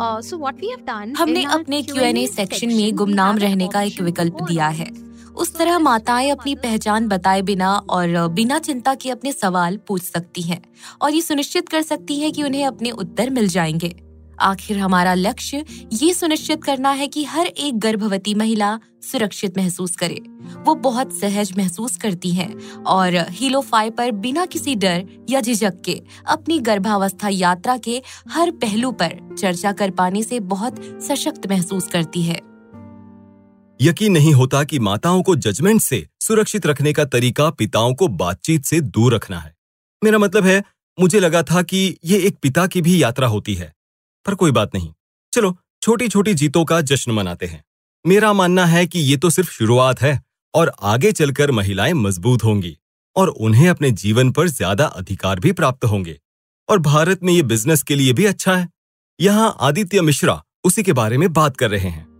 Uh, 0.00 1.18
हमने 1.18 1.44
अपने 1.44 1.82
क्यू 1.82 1.96
एन 1.96 2.16
ए 2.16 2.26
सेक्शन 2.26 2.66
में 2.66 2.94
गुमनाम 2.94 3.38
रहने 3.38 3.68
का 3.68 3.82
एक 3.82 4.00
विकल्प 4.00 4.36
दिया 4.42 4.68
है। 4.68 4.90
उस 5.36 5.56
तरह 5.56 5.78
माताएँ 5.78 6.30
अपनी 6.30 6.54
पहचान 6.54 7.08
बताए 7.08 7.42
बिना 7.42 7.76
और 7.76 8.28
बिना 8.28 8.58
चिंता 8.58 8.94
के 8.94 9.10
अपने 9.10 9.32
सवाल 9.32 9.76
पूछ 9.76 10.02
सकती 10.02 10.42
हैं 10.42 10.62
और 11.02 11.14
ये 11.14 11.20
सुनिश्चित 11.20 11.68
कर 11.68 11.82
सकती 11.82 12.20
हैं 12.20 12.32
कि 12.32 12.42
उन्हें 12.42 12.66
अपने 12.66 12.90
उत्तर 12.90 13.30
मिल 13.30 13.48
जाएँगे। 13.48 13.96
आखिर 14.42 14.78
हमारा 14.78 15.14
लक्ष्य 15.14 15.64
ये 15.92 16.14
सुनिश्चित 16.14 16.64
करना 16.64 16.90
है 16.90 17.06
कि 17.08 17.24
हर 17.24 17.46
एक 17.46 17.78
गर्भवती 17.78 18.34
महिला 18.34 18.78
सुरक्षित 19.02 19.58
महसूस 19.58 19.96
करे। 19.96 20.20
वो 20.58 20.74
बहुत 20.74 21.12
सहज 21.20 21.52
महसूस 21.58 21.96
करती 21.96 22.30
हैं 22.30 22.82
और 22.82 23.16
हिलोफाई 23.30 23.90
पर 23.90 24.10
बिना 24.10 24.46
किसी 24.46 24.74
डर 24.74 25.04
या 25.30 25.40
झिझक 25.40 25.80
के 25.84 26.02
अपनी 26.26 26.58
गर्भावस्था 26.58 27.28
यात्रा 27.28 27.76
के 27.76 28.02
हर 28.28 28.50
पहलू 28.50 28.92
पर 28.92 29.36
चर्चा 29.38 29.72
कर 29.72 29.90
पाने 29.90 30.22
से 30.22 30.40
बहुत 30.40 30.80
सशक्त 31.02 31.46
महसूस 31.46 31.88
करती 31.88 32.22
है। 32.22 32.40
यकीन 33.80 34.12
नहीं 34.12 34.32
होता 34.32 34.64
कि 34.64 34.78
माताओं 34.78 35.22
को 35.22 35.36
जजमेंट 35.36 35.80
से 35.80 36.06
सुरक्षित 36.20 36.66
रखने 36.66 36.92
का 36.92 37.04
तरीका 37.04 37.50
पिताओं 37.50 37.94
को 37.94 38.08
बातचीत 38.08 38.64
से 38.64 38.80
दूर 38.80 39.14
रखना 39.14 39.38
है। 39.38 39.54
मेरा 40.04 40.18
मतलब 40.18 40.44
है, 40.44 40.62
मुझे 41.00 41.20
लगा 41.20 41.42
था 41.42 41.62
कि 41.62 41.96
ये 42.04 42.18
एक 42.18 42.36
पिता 42.42 42.66
की 42.66 42.82
भी 42.82 43.02
यात्रा 43.02 43.28
होती 43.28 43.54
है। 43.54 43.72
पर 44.26 44.34
कोई 44.34 44.50
बात 44.50 44.74
नहीं। 44.74 44.92
चलो 45.32 45.56
छोटी 45.82 46.08
छोटी 46.08 46.34
जीतों 46.34 46.64
का 46.64 46.80
जश्न 46.82 47.12
मनाते 47.12 47.46
हैं। 47.46 47.64
मेरा 48.04 48.32
मानना 48.32 48.66
है 48.66 48.86
कि 48.86 48.98
ये 49.00 49.16
तो 49.16 49.30
सिर्फ़ 49.30 49.50
शुरुआत 49.50 50.00
है 50.00 50.20
और 50.54 50.72
आगे 50.82 51.12
चलकर 51.12 51.50
महिलाएँ 51.50 51.92
मज़बूत 51.92 52.44
होंगी 52.44 52.76
और 53.16 53.28
उन्हें 53.28 53.68
अपने 53.68 53.90
जीवन 53.92 54.30
पर 54.30 54.48
ज़्यादा 54.48 54.86
अधिकार 54.86 55.40
भी 55.40 55.52
प्राप्त 55.52 55.84
होंगे। 55.84 56.18
और 56.68 56.78
भारत 56.80 57.22
में 57.22 57.32
ये 57.32 57.42
बिज़नेस 57.42 57.82
के 57.82 57.94
लिए 57.94 58.12
भी 58.12 58.24
अच्छा 58.26 58.56
है। 58.56 58.68
यहाँ 59.18 59.54
आदित्य 59.60 60.00
मिश्रा 60.00 60.42
उसी 60.64 60.82
के 60.82 60.92
बारे 60.92 61.18
में 61.18 61.32
बात 61.32 61.56
कर 61.56 61.70
रहे 61.70 61.88
हैं। 61.88 62.11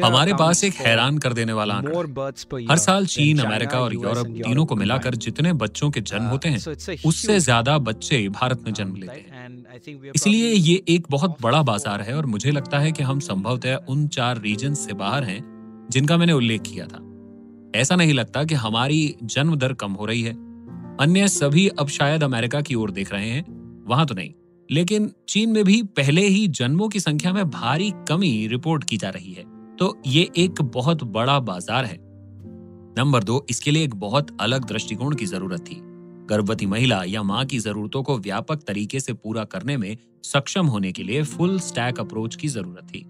हमारे 0.00 0.34
पास 0.34 0.62
एक 0.64 0.74
हैरान 0.76 1.18
कर 1.18 1.32
देने 1.32 1.52
वाला 1.52 1.74
आंकड़ा। 1.74 2.24
हर 2.70 2.78
साल 2.78 3.06
चीन 3.06 3.38
अमेरिका 3.38 3.80
और 3.80 3.94
यूरोप 3.94 4.26
तीनों 4.26 4.66
को 4.66 4.76
मिलाकर 4.76 5.14
जितने 5.16 5.52
बच्चों 5.54 5.90
के 5.90 6.00
जन्म 6.02 6.24
uh, 6.24 6.32
होते 6.32 6.48
हैं 6.48 6.58
उससे 7.06 7.38
ज़्यादा 7.40 7.78
बच्चे 7.80 8.28
भारत 8.30 8.62
में 8.66 8.72
जन्म 8.72 8.96
लेते 8.96 9.20
हैं। 9.20 10.12
इसलिए 10.14 10.52
ये 10.52 10.82
एक 10.88 11.06
बहुत 11.10 11.36
बड़ा 11.42 11.62
बाज़ार 11.62 12.00
है 12.00 12.16
और 12.16 12.26
मुझे 12.26 12.50
लगता 12.50 12.78
है 12.78 12.92
कि 12.92 13.02
हम 13.02 13.20
संभवतः 13.20 13.76
उन 13.88 14.06
चार 14.08 14.40
रीजन 14.40 14.74
से 14.74 14.92
बाहर 14.94 15.24
हैं 15.24 15.40
जिनका 15.90 16.16
मैंने 16.16 16.32
उल्लेख 16.32 16.62
किया 16.62 16.86
था। 16.86 17.00
ऐसा 17.76 17.96
नहीं 17.96 18.12
लगता 18.14 18.44
कि 18.44 18.54
हमारी 18.54 19.16
जन्म 19.22 19.56
दर 19.56 19.72
कम 19.72 19.92
हो 19.92 20.06
रही 20.06 20.22
है। 20.22 20.32
अन्य 21.00 21.28
सभी 21.28 21.68
अब 21.68 21.88
शायद 21.88 22.22
अमेरिका 22.22 22.60
की 22.60 22.74
ओर 22.74 22.90
देख 22.90 23.12
रहे 23.12 23.30
हैं 23.30 23.44
वहाँ 23.88 24.06
तो 24.06 24.14
नहीं। 24.14 24.32
लेकिन 24.70 25.12
चीन 25.28 25.50
में 25.50 25.64
भी 25.64 25.82
पहले 25.82 26.26
ही 26.26 26.48
जन्मों 26.48 26.88
की 26.88 27.00
संख्या 27.00 27.32
में 27.32 27.50
भारी 27.50 27.92
कमी 28.08 28.46
रिपोर्ट 28.46 28.84
की 28.84 28.96
जा 28.96 29.10
रही 29.10 29.32
है। 29.32 29.44
तो 29.76 30.02
ये 30.06 30.30
एक 30.36 30.62
बहुत 30.62 31.04
बड़ा 31.04 31.40
बाज़ार 31.40 31.84
है। 31.84 31.98
नंबर 32.98 33.24
दो, 33.24 33.46
इसके 33.50 33.70
लिए 33.70 33.84
एक 33.84 33.94
बहुत 33.94 34.36
अलग 34.40 34.64
दृष्टिकोण 34.64 35.14
की 35.14 35.26
ज़रूरत 35.26 35.60
थी। 35.60 35.80
गर्भवती 36.30 36.66
महिला 36.66 37.02
या 37.04 37.22
माँ 37.22 37.44
की 37.44 37.58
जरूरतों 37.58 38.02
को 38.02 38.18
व्यापक 38.18 38.62
तरीके 38.62 39.00
से 39.00 39.12
पूरा 39.12 39.44
करने 39.44 39.76
में 39.76 39.96
सक्षम 40.24 40.66
होने 40.66 40.92
के 40.92 41.02
लिए 41.02 41.22
फुल 41.22 41.58
स्टैक 41.60 42.00
अप्रोच 42.00 42.36
की 42.36 42.48
ज़रूरत 42.48 42.84
थी। 42.84 43.04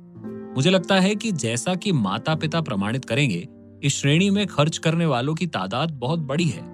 मुझे 0.57 0.71
लगता 0.71 1.01
है 1.01 1.14
कि 1.14 1.33
जैसा 1.33 1.75
कि 1.75 1.93
माता 1.93 2.35
पिता 2.35 2.61
प्रमाणित 2.61 3.05
करेंगे, 3.05 3.49
इस 3.83 4.01
श्रेणी 4.01 4.31
में 4.31 4.47
खर्च 4.47 4.79
करने 4.79 5.07
वालों 5.07 5.35
की 5.35 5.47
तादाद 5.47 5.90
बहुत 5.90 6.19
बड़ी 6.19 6.45
है। 6.45 6.74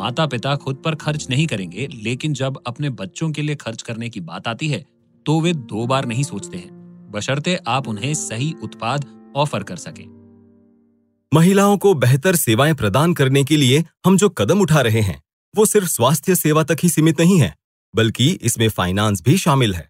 माता 0.00 0.26
पिता 0.26 0.54
खुद 0.56 0.76
पर 0.76 0.94
खर्च 0.96 1.26
नहीं 1.30 1.46
करेंगे, 1.46 1.86
लेकिन 1.94 2.32
जब 2.34 2.62
अपने 2.66 2.90
बच्चों 2.90 3.30
के 3.30 3.42
लिए 3.42 3.56
खर्च 3.56 3.82
करने 3.82 4.08
की 4.08 4.20
बात 4.22 4.48
आती 4.48 4.68
है 4.68 4.84
तो 5.26 5.40
वे 5.40 5.52
दो 5.52 5.86
बार 5.86 6.06
नहीं 6.06 6.22
सोचते 6.22 6.58
हैं। 6.58 7.10
बशर्ते 7.10 7.58
आप 7.68 7.88
उन्हें 7.88 8.12
सही 8.14 8.52
उत्पाद 8.62 9.04
ऑफ़र 9.36 9.62
कर 9.62 9.76
सकें। 9.76 10.04
महिलाओं 11.32 11.76
को 11.78 11.92
बेहतर 11.94 12.36
सेवाएँ 12.36 12.74
प्रदान 12.74 13.14
करने 13.14 13.42
के 13.44 13.56
लिए 13.56 13.84
हम 14.06 14.16
जो 14.16 14.28
कदम 14.30 14.60
उठा 14.60 14.80
रहे 14.80 15.00
हैं, 15.00 15.22
वो 15.54 15.66
सिर्फ़ 15.66 15.88
स्वास्थ्य 15.88 16.34
सेवा 16.34 16.62
तक 16.62 16.76
ही 16.82 16.88
सीमित 16.88 17.20
नहीं 17.20 17.38
है, 17.40 17.54
बल्कि 17.94 18.30
इसमें 18.42 18.68
फाइनेंस 18.68 19.22
भी 19.22 19.36
शामिल 19.38 19.74
है। 19.74 19.88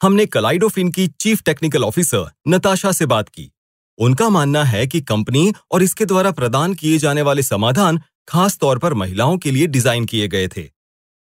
हमने 0.00 0.26
कलाइडोफिन 0.26 0.90
की 0.92 1.06
चीफ 1.20 1.42
टेक्निकल 1.42 1.84
ऑफिसर 1.84 2.30
नताशा 2.48 2.92
से 2.92 3.06
बात 3.06 3.28
की। 3.28 3.50
उनका 3.98 4.28
मानना 4.28 4.64
है 4.64 4.86
कि 4.86 5.00
कंपनी 5.00 5.52
और 5.72 5.82
इसके 5.82 6.04
द्वारा 6.04 6.30
प्रदान 6.32 6.74
किए 6.74 6.98
जाने 6.98 7.22
वाले 7.22 7.42
समाधान 7.42 8.00
खास 8.28 8.58
तौर 8.58 8.78
पर 8.78 8.94
महिलाओं 8.94 9.36
के 9.38 9.50
लिए 9.50 9.66
डिज़ाइन 9.66 10.04
किए 10.04 10.26
गए 10.28 10.48
थे। 10.48 10.62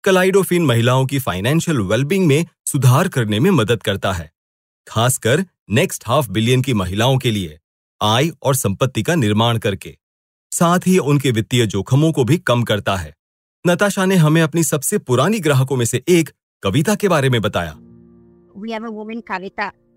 कलाइडोफिन 0.04 0.66
महिलाओं 0.66 1.06
की 1.06 1.20
फाइनेंशियल 1.20 1.80
वेलबिंग 1.80 2.26
में 2.28 2.46
सुधार 2.66 3.08
करने 3.08 3.40
में 3.40 3.50
मदद 3.52 3.84
करता 3.84 4.14
है, 4.14 4.32
खासकर 4.88 5.46
नेक्स्ट 5.70 6.04
हाफ़ 6.08 6.30
बिलियन 6.30 6.62
की 6.62 6.74
महिलाओं 6.74 7.18
के 7.18 7.32
लिए 7.32 7.60
आय 8.02 8.32
और 8.44 8.56
संपत्ति 8.56 9.04
का 9.04 9.16
निर्माण 9.16 9.58
करके। 9.58 9.96
साथ 10.52 10.88
ही 10.88 10.98
उनके 10.98 11.32
वित्तीय 11.32 11.66
जोखमों 11.66 12.12
को 12.12 12.24
भी 12.24 12.38
कम 12.38 12.64
करता 12.64 12.96
है। 12.96 13.14
नताशा 13.66 14.06
ने 14.06 14.16
हमें 14.16 14.42
अपनी 14.42 14.64
सबसे 14.64 14.98
पुरानी 14.98 15.40
ग्राहकों 15.40 15.76
में 15.76 15.86
से 15.86 16.04
एक 16.10 16.30
कविता 16.64 16.96
के 16.96 17.08
बारे 17.08 17.30
में 17.30 17.42
बताया। 17.42 17.76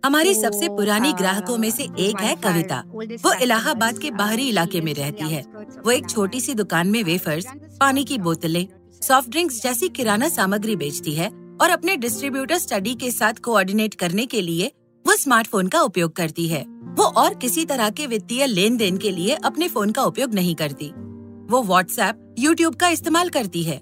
हमारी 0.02 0.34
सबसे 0.34 0.68
पुरानी 0.68 1.12
ग्राहकों 1.12 1.56
में 1.58 1.70
से 1.70 1.82
एक 1.98 2.20
है 2.20 2.34
कविता। 2.36 2.82
वो 3.22 3.32
इलाहाबाद 3.34 3.98
के 3.98 4.10
बाहरी 4.10 4.48
इलाके 4.48 4.80
में 4.80 4.92
रहती 4.94 5.28
है। 5.28 5.42
वो 5.84 5.90
एक 5.90 6.08
छोटी 6.10 6.40
सी 6.40 6.54
दुकान 6.54 6.88
में 6.88 7.02
वेफर्स 7.04 7.46
पानी 7.80 8.04
की 8.04 8.18
बोतलें 8.18 8.66
सॉफ्ट 9.02 9.30
ड्रिंक्स 9.30 9.62
जैसी 9.62 9.88
किराना 9.88 10.28
सामग्री 10.28 10.76
बेचती 10.76 11.14
है 11.14 11.28
और 11.60 11.70
अपने 11.70 11.96
डिस्ट्रीब्यूटर 11.96 12.58
स्टडी 12.58 12.94
के 12.94 13.10
साथ 13.10 13.34
कोऑर्डिनेट 13.34 13.94
करने 13.94 14.26
के 14.26 14.40
लिए 14.40 14.70
वो 15.04 15.16
स्मार्टफ़ोन 15.16 15.68
का 15.68 15.80
उपयोग 15.80 16.12
करती 16.12 16.46
है। 16.48 16.62
वो 16.98 17.04
और 17.04 17.34
किसी 17.34 17.64
तरह 17.64 17.90
के 17.90 18.06
वित्तीय 18.06 18.46
लेन 18.46 18.76
देन 18.76 18.96
के 18.98 19.10
लिए 19.10 19.34
अपने 19.34 19.68
फ़ोन 19.68 19.90
का 19.90 20.04
उपयोग 20.04 20.34
नहीं 20.34 20.54
करती। 20.54 20.92
वो 21.50 21.62
व्हाट्सएप 21.62 22.34
यूट्यूब 22.38 22.74
का 22.74 22.88
इस्तेमाल 22.88 23.28
करती 23.28 23.62
है। 23.62 23.80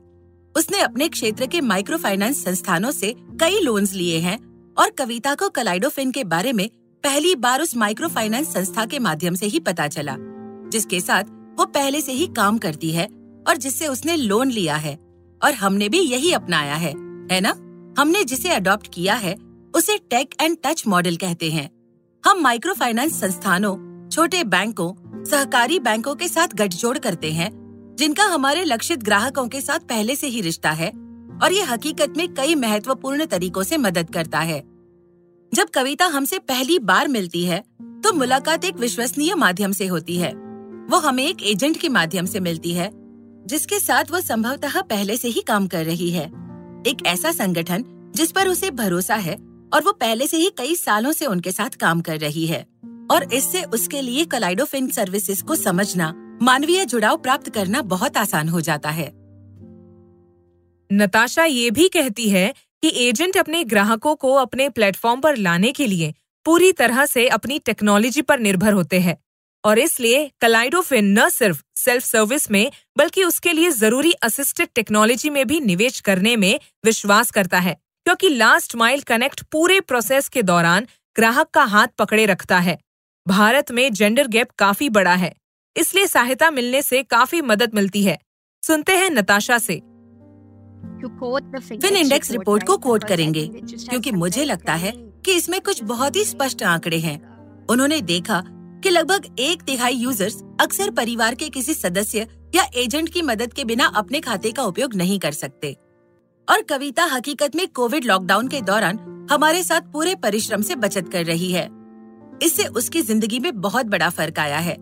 उसने 0.54 0.80
अपने 0.80 1.08
क्षेत्र 1.08 1.46
के 1.46 1.60
माइक्रो 1.60 1.96
फाइनेंस 1.98 2.44
संस्थानों 2.44 2.90
से 2.90 3.14
कई 3.40 3.60
लोन्स 3.60 3.92
लिए 3.92 4.18
हैं 4.18 4.38
और 4.78 4.90
कविता 4.90 5.34
को 5.34 5.48
कलाइडोफिन 5.48 6.10
के 6.12 6.24
बारे 6.24 6.52
में 6.52 6.68
पहली 7.04 7.34
बार 7.34 7.62
उस 7.62 7.76
माइक्रो 7.76 8.08
फाइनेंस 8.08 8.52
संस्था 8.52 8.84
के 8.86 8.98
माध्यम 8.98 9.34
से 9.34 9.46
ही 9.46 9.60
पता 9.60 9.86
चला, 9.88 10.16
जिसके 10.70 11.00
साथ 11.00 11.24
वो 11.58 11.64
पहले 11.64 12.00
से 12.00 12.12
ही 12.12 12.26
काम 12.26 12.58
करती 12.58 12.90
है 12.92 13.06
और 13.48 13.56
जिससे 13.56 13.86
उसने 13.86 14.16
लोन 14.16 14.50
लिया 14.50 14.76
है 14.76 14.94
और 15.40 15.54
हमने 15.54 15.88
भी 15.88 16.00
यही 16.00 16.32
अपनाया 16.32 16.74
है 16.74 16.92
है 17.32 17.40
ना? 17.40 17.50
हमने 17.98 18.24
जिसे 18.24 18.48
अडॉप्ट 18.48 18.88
किया 18.94 19.14
है, 19.14 19.34
उसे 19.76 19.96
टेक 20.10 20.34
एंड 20.40 20.56
टच 20.64 20.82
मॉडल 20.86 21.16
कहते 21.16 21.50
हैं 21.50 21.70
हम 22.24 22.40
माइक्रो 22.40 22.74
फाइनेंस 22.74 23.20
संस्थानों, 23.20 24.08
छोटे 24.08 24.42
बैंकों, 24.44 25.24
सहकारी 25.24 25.78
बैंकों 25.78 26.14
के 26.14 26.28
साथ 26.28 26.54
गठजोड़ 26.54 26.98
करते 26.98 27.32
हैं, 27.32 27.50
जिनका 27.98 28.24
हमारे 28.24 28.64
लक्षित 28.64 29.02
ग्राहकों 29.02 29.46
के 29.48 29.60
साथ 29.60 29.78
पहले 29.78 30.16
से 30.16 30.26
ही 30.26 30.40
रिश्ता 30.40 30.70
है 30.70 30.90
और 31.42 31.52
ये 31.52 31.62
हकीकत 31.62 32.14
में 32.16 32.32
कई 32.34 32.54
महत्वपूर्ण 32.54 33.26
तरीकों 33.26 33.62
से 33.62 33.76
मदद 33.76 34.10
करता 34.10 34.40
है। 34.40 34.60
जब 35.52 35.68
कविता 35.68 36.06
हमसे 36.06 36.38
पहली 36.38 36.78
बार 36.78 37.08
मिलती 37.08 37.44
है 37.44 37.62
तो 38.04 38.12
मुलाकात 38.12 38.64
एक 38.64 38.76
विश्वसनीय 38.76 39.34
माध्यम 39.34 39.72
से 39.72 39.86
होती 39.86 40.16
है। 40.16 40.32
वो 40.90 40.98
हमें 40.98 41.24
एक 41.24 41.42
एजेंट 41.42 41.76
के 41.76 41.88
माध्यम 41.88 42.26
से 42.26 42.40
मिलती 42.40 42.72
है, 42.72 42.90
जिसके 43.46 43.78
साथ 43.80 44.04
वो 44.10 44.20
संभवतः 44.20 44.80
पहले 44.80 45.16
से 45.16 45.28
ही 45.28 45.40
काम 45.40 45.66
कर 45.66 45.84
रही 45.84 46.10
है। 46.10 46.26
एक 46.86 47.06
ऐसा 47.06 47.32
संगठन 47.32 47.84
जिस 48.16 48.32
पर 48.32 48.48
उसे 48.48 48.70
भरोसा 48.70 49.14
है 49.14 49.34
और 49.74 49.82
वो 49.84 49.92
पहले 49.92 50.26
से 50.26 50.36
ही 50.36 50.50
कई 50.58 50.74
सालों 50.74 51.12
से 51.12 51.26
उनके 51.26 51.52
साथ 51.52 51.70
काम 51.70 52.00
कर 52.00 52.18
रही 52.18 52.46
है। 52.46 52.66
और 53.10 53.32
इससे 53.32 53.62
उसके 53.64 54.00
लिए 54.02 54.24
कलाइडोफिन 54.24 54.88
सर्विसेज़ 54.88 55.42
को 55.44 55.54
समझना, 55.54 56.12
मानवीय 56.42 56.84
जुड़ाव 56.84 57.16
प्राप्त 57.16 57.48
करना 57.48 57.82
बहुत 57.82 58.16
आसान 58.16 58.48
हो 58.48 58.60
जाता 58.60 58.90
है। 58.90 59.06
नताशा 60.90 61.44
ये 61.44 61.70
भी 61.70 61.88
कहती 61.88 62.28
है 62.30 62.52
कि 62.82 62.92
एजेंट 63.08 63.36
अपने 63.36 63.62
ग्राहकों 63.64 64.14
को 64.16 64.32
अपने 64.34 64.68
प्लेटफॉर्म 64.68 65.20
पर 65.20 65.36
लाने 65.36 65.72
के 65.72 65.86
लिए 65.86 66.14
पूरी 66.46 66.72
तरह 66.72 67.06
से 67.06 67.26
अपनी 67.28 67.58
टेक्नोलॉजी 67.58 68.22
पर 68.22 68.38
निर्भर 68.38 68.72
होते 68.72 69.00
हैं। 69.00 69.16
और 69.64 69.78
इसलिए 69.78 70.30
कलाइडोफिन 70.40 71.18
न 71.18 71.28
सिर्फ़ 71.28 71.62
सेल्फ 71.76 72.04
सर्विस 72.04 72.50
में, 72.50 72.70
बल्कि 72.98 73.24
उसके 73.24 73.52
लिए 73.52 73.70
ज़रूरी 73.70 74.12
असिस्टेड 74.12 74.68
टेक्नोलॉजी 74.74 75.30
में 75.30 75.46
भी 75.46 75.60
निवेश 75.60 76.00
करने 76.00 76.36
में 76.36 76.58
विश्वास 76.84 77.30
करता 77.30 77.58
है, 77.58 77.76
क्योंकि 78.06 78.28
लास्ट 78.28 78.76
माइल 78.76 79.00
कनेक्ट 79.00 79.42
पूरे 79.42 79.80
प्रोसेस 79.80 80.28
के 80.28 80.42
दौरान 80.42 80.86
ग्राहक 81.16 81.50
का 81.50 81.64
हाथ 81.64 81.88
पकड़े 81.98 82.26
रखता 82.26 82.58
है। 82.58 82.78
भारत 83.26 83.70
में 83.70 83.92
जेंडर 83.92 84.26
गैप 84.28 84.50
काफ़ी 84.50 84.88
बड़ा 84.90 85.14
है, 85.14 85.34
इसलिए 85.76 86.06
सहायता 86.06 86.50
मिलने 86.50 86.82
से 86.82 87.02
काफ़ी 87.02 87.42
मदद 87.42 87.74
मिलती 87.74 88.02
है। 88.04 88.18
सुनते 88.62 88.96
हैं 88.96 89.10
नताशा 89.10 89.58
से। 89.58 89.80
फिन 91.80 91.96
इंडेक्स 91.96 92.30
रिपोर्ट 92.30 92.66
को 92.66 92.76
कोट 92.78 93.04
करेंगे 93.04 93.46
क्योंकि 93.54 94.12
मुझे 94.12 94.44
लगता 94.44 94.74
है 94.74 94.92
कि 95.24 95.32
इसमें 95.32 95.60
कुछ 95.60 95.82
बहुत 95.84 96.16
ही 96.16 96.24
स्पष्ट 96.24 96.62
आंकड़े 96.62 96.98
हैं। 96.98 97.18
उन्होंने 97.66 98.00
देखा 98.02 98.42
कि 98.84 98.90
लगभग 98.90 99.26
एक 99.38 99.62
तिहाई 99.62 99.94
यूज़र्स 99.94 100.42
अक्सर 100.60 100.90
परिवार 100.90 101.34
के 101.34 101.48
किसी 101.48 101.74
सदस्य 101.74 102.26
या 102.54 102.64
एजेंट 102.76 103.08
की 103.08 103.22
मदद 103.22 103.52
के 103.52 103.64
बिना 103.64 103.86
अपने 103.96 104.20
खाते 104.20 104.52
का 104.52 104.64
उपयोग 104.64 104.94
नहीं 104.94 105.18
कर 105.18 105.32
सकते। 105.32 105.76
और 106.48 106.62
कविता 106.62 107.04
हकीकत 107.04 107.56
में 107.56 107.66
कोविड 107.68 108.04
लॉकडाउन 108.04 108.48
के 108.48 108.60
दौरान 108.60 108.98
हमारे 109.30 109.62
साथ 109.62 109.92
पूरे 109.92 110.14
परिश्रम 110.14 110.62
से 110.62 110.74
बचत 110.76 111.08
कर 111.08 111.24
रही 111.24 111.50
है। 111.52 111.68
इससे 112.42 112.66
उसकी 112.66 113.02
ज़िंदगी 113.02 113.38
में 113.38 113.60
बहुत 113.60 113.86
बड़ा 113.86 114.10
फ़र्क 114.10 114.38
आया 114.38 114.58
है 114.58 114.76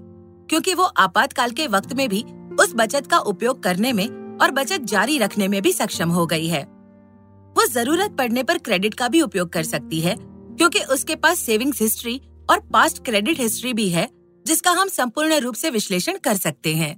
क्योंकि 0.50 0.74
वो 0.74 0.84
आपातकाल 0.84 1.50
के 1.50 1.66
वक्त 1.66 1.92
में 1.92 2.08
भी 2.08 2.24
उस 2.60 2.72
बचत 2.74 3.06
का 3.06 3.18
उपयोग 3.18 3.62
करने 3.62 3.92
में 3.92 4.06
और 4.40 4.50
बचत 4.50 4.80
जारी 4.80 5.18
रखने 5.18 5.48
में 5.48 5.62
भी 5.62 5.72
सक्षम 5.72 6.08
हो 6.08 6.26
गई 6.26 6.46
है। 6.46 6.62
वो 7.56 7.66
ज़रूरत 7.66 8.10
पड़ने 8.10 8.42
पर 8.42 8.58
क्रेडिट 8.58 8.94
का 8.94 9.08
भी 9.08 9.20
उपयोग 9.20 9.52
कर 9.52 9.62
सकती 9.62 10.00
है, 10.00 10.16
क्योंकि 10.18 10.80
उसके 10.80 11.16
पास 11.16 11.38
सेविंग्स 11.38 11.82
हिस्ट्री 11.82 12.20
और 12.50 12.60
पास्ट 12.60 13.04
क्रेडिट 13.04 13.40
हिस्ट्री 13.40 13.72
भी 13.72 13.88
है, 13.88 14.08
जिसका 14.46 14.70
हम 14.70 14.88
संपूर्ण 14.88 15.38
रूप 15.40 15.54
से 15.54 15.70
विश्लेषण 15.70 16.18
कर 16.18 16.36
सकते 16.36 16.74
हैं। 16.74 16.94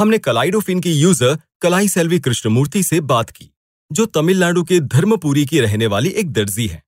हमने 0.00 0.18
कलाइडोफिन 0.18 0.80
की 0.80 0.92
यूज़र 0.92 1.38
कलाई 1.60 1.88
सेल्वी 1.88 2.18
कृष्णमूर्ति 2.20 2.82
से 2.82 3.00
बात 3.00 3.30
की, 3.30 3.50
जो 3.92 4.06
तमिलनाडु 4.06 4.62
के 4.62 4.80
धर्मपुरी 4.80 5.46
की 5.46 5.60
रहने 5.60 5.86
वाली 5.86 6.08
एक 6.08 6.32
दर्जी 6.32 6.66
है। 6.66 6.82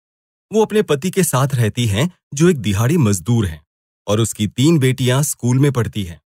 वो 0.52 0.62
अपने 0.62 0.82
पति 0.82 1.10
के 1.10 1.22
साथ 1.22 1.54
रहती 1.54 1.86
हैं, 1.86 2.10
जो 2.34 2.48
एक 2.48 2.56
दिहाड़ी 2.56 2.96
मजदूर 2.96 3.46
हैं, 3.46 3.66
और 4.06 4.20
उसकी 4.20 4.46
तीन 4.46 4.78
बेटियाँ 4.78 5.22
स्कूल 5.22 5.58
में 5.58 5.72
पढ़ती 5.72 6.02
हैं। 6.02 6.20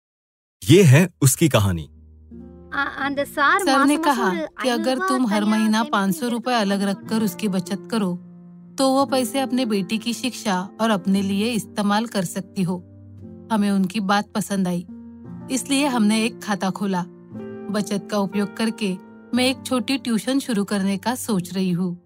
ये 0.62 0.82
है 0.82 1.08
उसकी 1.22 1.48
कहानी। 1.48 1.88
सर 2.76 3.84
ने 3.84 3.96
कहा 3.96 4.30
कि 4.62 4.68
अगर 4.68 4.98
तुम 4.98 5.26
हर 5.26 5.44
महीना 5.44 5.82
पाँच 5.82 6.16
सौ 6.16 6.28
रूपए 6.28 6.52
अलग 6.52 6.82
रखकर 6.82 7.22
उसकी 7.22 7.48
बचत 7.48 7.88
करो 7.90 8.14
तो 8.78 8.88
वो 8.90 9.04
पैसे 9.06 9.40
अपने 9.40 9.64
बेटी 9.66 9.98
की 9.98 10.12
शिक्षा 10.14 10.68
और 10.80 10.90
अपने 10.90 11.22
लिए 11.22 11.52
इस्तेमाल 11.52 12.06
कर 12.06 12.24
सकती 12.24 12.62
हो। 12.62 12.76
हमें 13.52 13.70
उनकी 13.70 14.00
बात 14.00 14.30
पसंद 14.34 14.68
आई। 14.68 14.86
इसलिए 15.50 15.86
हमने 15.86 16.24
एक 16.24 16.42
खाता 16.42 16.70
खोला। 16.70 17.04
बचत 17.70 18.08
का 18.10 18.18
उपयोग 18.18 18.56
करके 18.56 18.92
मैं 19.34 19.48
एक 19.50 19.62
छोटी 19.66 19.98
ट्यूशन 19.98 20.38
शुरू 20.38 20.64
करने 20.64 20.96
का 20.98 21.14
सोच 21.14 21.52
रही 21.54 21.70
हूँ। 21.70 21.96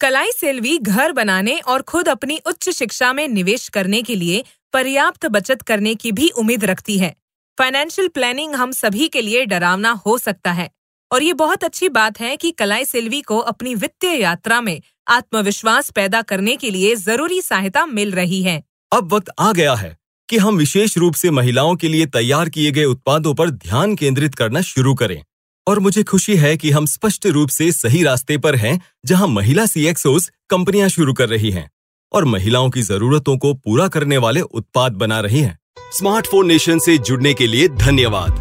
कलाई 0.00 0.30
सेल्वी 0.32 0.78
घर 0.78 1.12
बनाने 1.12 1.58
और 1.58 1.82
खुद 1.82 2.08
अपनी 2.08 2.40
उच्च 2.46 2.68
शिक्षा 2.70 3.12
में 3.12 3.28
निवेश 3.28 3.68
करने 3.68 4.02
के 4.02 4.16
लिए 4.16 4.44
पर्याप्त 4.72 5.26
बचत 5.26 5.62
करने 5.62 5.94
की 5.94 6.12
भी 6.12 6.28
उम्मीद 6.28 6.64
रखती 6.64 6.98
है। 6.98 7.14
फाइनेंशियल 7.60 8.08
प्लानिंग 8.08 8.54
हम 8.54 8.70
सभी 8.72 9.06
के 9.08 9.20
लिए 9.20 9.44
डरावना 9.44 9.90
हो 10.06 10.18
सकता 10.18 10.52
है। 10.52 10.70
और 11.10 11.22
ये 11.22 11.32
बहुत 11.32 11.64
अच्छी 11.64 11.88
बात 11.88 12.20
है 12.20 12.36
कि 12.36 12.50
कलाई 12.50 12.84
सेल्वी 12.84 13.20
को 13.20 13.38
अपनी 13.38 13.74
वित्तीय 13.74 14.20
यात्रा 14.20 14.60
में 14.60 14.80
आत्मविश्वास 15.08 15.90
पैदा 15.90 16.22
करने 16.22 16.56
के 16.56 16.70
लिए 16.70 16.94
ज़रूरी 16.96 17.40
सहायता 17.40 17.84
मिल 17.86 18.12
रही 18.12 18.42
है। 18.42 18.62
अब 18.92 19.12
वक्त 19.12 19.30
आ 19.38 19.52
गया 19.52 19.74
है 19.74 19.96
कि 20.28 20.38
हम 20.38 20.56
विशेष 20.56 20.98
रूप 20.98 21.14
से 21.14 21.30
महिलाओं 21.30 21.76
के 21.76 21.88
लिए 21.88 22.06
तैयार 22.06 22.48
किए 22.48 22.70
गए 22.70 22.84
उत्पादों 22.84 23.34
पर 23.34 23.50
ध्यान 23.50 23.96
केंद्रित 23.96 24.34
करना 24.34 24.60
शुरू 24.62 24.94
करें। 24.94 25.22
और 25.66 25.78
मुझे 25.78 26.02
खुशी 26.02 26.36
है 26.36 26.56
कि 26.56 26.70
हम 26.70 26.86
स्पष्ट 26.86 27.26
रूप 27.26 27.48
से 27.48 27.72
सही 27.72 28.02
रास्ते 28.02 28.38
पर 28.38 28.56
हैं 28.56 28.80
जहाँ 29.06 29.28
महिला 29.28 29.66
सीएक्सओस 29.66 30.30
कंपनियाँ 30.50 30.88
शुरू 30.88 31.12
कर 31.12 31.28
रही 31.28 31.50
हैं 31.50 31.70
और 32.12 32.24
महिलाओं 32.24 32.70
की 32.70 32.82
जरूरतों 32.82 33.38
को 33.38 33.54
पूरा 33.54 33.88
करने 33.88 34.16
वाले 34.18 34.40
उत्पाद 34.40 34.92
बना 34.92 35.20
रही 35.20 35.40
हैं। 35.40 35.59
स्मार्टफ़ोन 35.88 36.46
नेशन 36.46 36.78
से 36.78 36.98
जुड़ने 36.98 37.34
के 37.34 37.46
लिए 37.46 37.68
धन्यवाद। 37.68 38.38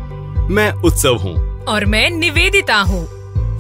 मैं 0.52 0.72
उत्सव 0.72 1.16
हूँ। 1.16 1.66
और 1.66 1.86
मैं 1.86 2.10
निवेदिता 2.10 2.76
हूँ। 2.76 3.08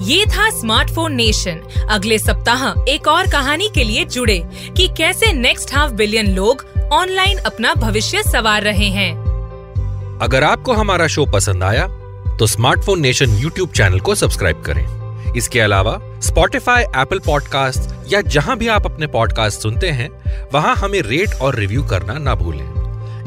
ये 0.02 0.26
था 0.26 0.50
स्मार्टफ़ोन 0.50 1.14
नेशन 1.14 1.62
अगले 1.90 2.18
सप्ताह 2.20 2.92
एक 2.92 3.08
और 3.08 3.28
कहानी 3.28 3.70
के 3.76 3.84
लिए 3.84 4.06
जुड़े 4.06 4.38
कि 4.78 4.88
कैसे 4.88 5.32
नेक्स्ट 5.34 5.74
हाफ़ 5.76 5.92
बिलियन 5.92 6.34
लोग 6.36 6.66
ऑनलाइन 6.94 7.38
अपना 7.38 7.74
भविष्य 7.74 8.24
सवार 8.24 8.64
रहे 8.64 8.90
हैं। 8.90 9.14
अगर 10.22 10.44
आपको 10.44 10.74
हमारा 10.74 11.08
शो 11.08 11.26
पसंद 11.26 11.64
आया 11.64 11.88
तो 12.38 12.48
स्मार्टफ़ोन 12.48 13.00
नेशन 13.00 13.38
यूट्यूब 13.38 13.70
चैनल 13.70 14.00
को 14.00 14.16
सब्सक्राइब 14.16 14.62
करें। 14.62 15.34
इसके 15.34 15.60
अलावा 15.60 16.00
स्पॉटिफाई 16.24 16.84
एप्पल 16.84 17.20
पॉडकास्ट 17.20 18.14
या 18.14 18.22
जहाँ 18.22 18.58
भी 18.58 18.68
आप 18.68 18.86
अपने 18.86 19.08
पॉडकास्ट 19.08 19.62
सुनते 19.62 19.90
हैं 19.90 20.10
वहाँ 20.54 20.76
हमें 20.76 21.02
रेट 21.02 21.34
और 21.34 21.56
रिव्यू 21.56 21.84
करना 21.84 22.14
ना 22.14 22.36
भूलें। 22.36 22.68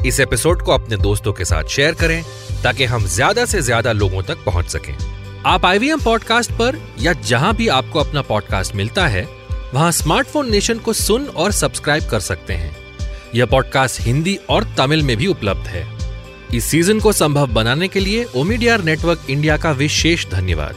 इस 0.05 0.19
एपिसोड 0.19 0.61
को 0.61 0.71
अपने 0.71 0.97
दोस्तों 0.97 1.31
के 1.33 1.45
साथ 1.45 1.63
शेयर 1.63 1.93
करें, 1.93 2.23
ताकि 2.63 2.85
हम 2.85 3.05
ज़्यादा 3.05 3.45
से 3.45 3.61
ज़्यादा 3.61 3.91
लोगों 3.91 4.21
तक 4.21 4.43
पहुँच 4.45 4.69
सकें। 4.69 4.95
आप 5.45 5.65
आईवीएम 5.65 5.99
पॉडकास्ट 5.99 6.51
पर 6.51 6.79
या 6.99 7.13
जहाँ 7.13 7.53
भी 7.55 7.67
आपको 7.67 7.99
अपना 7.99 8.21
पॉडकास्ट 8.21 8.75
मिलता 8.75 9.07
है, 9.07 9.27
वहाँ 9.73 9.91
स्मार्टफ़ोन 9.91 10.51
नेशन 10.51 10.77
को 10.77 10.93
सुन 10.93 11.27
और 11.27 11.51
सब्सक्राइब 11.51 12.09
कर 12.09 12.19
सकते 12.19 12.53
हैं। 12.53 12.75
यह 13.35 13.45
पॉडकास्ट 13.45 14.01
हिंदी 14.01 14.35
और 14.49 14.63
तमिल 14.77 15.03
में 15.03 15.15
भी 15.17 15.27
उपलब्ध 15.27 15.67
है। 15.67 15.87
इस 16.53 16.65
सीज़न 16.65 16.99
को 16.99 17.11
संभव 17.11 17.47
बनाने 17.47 17.87
के 17.87 17.99
लिए 17.99 18.23
ओमीडियर 18.35 18.83
नेटवर्क 18.83 19.25
इंडिया 19.29 19.57
का 19.57 19.71
विशेष 19.71 20.27
धन्यवाद। 20.27 20.75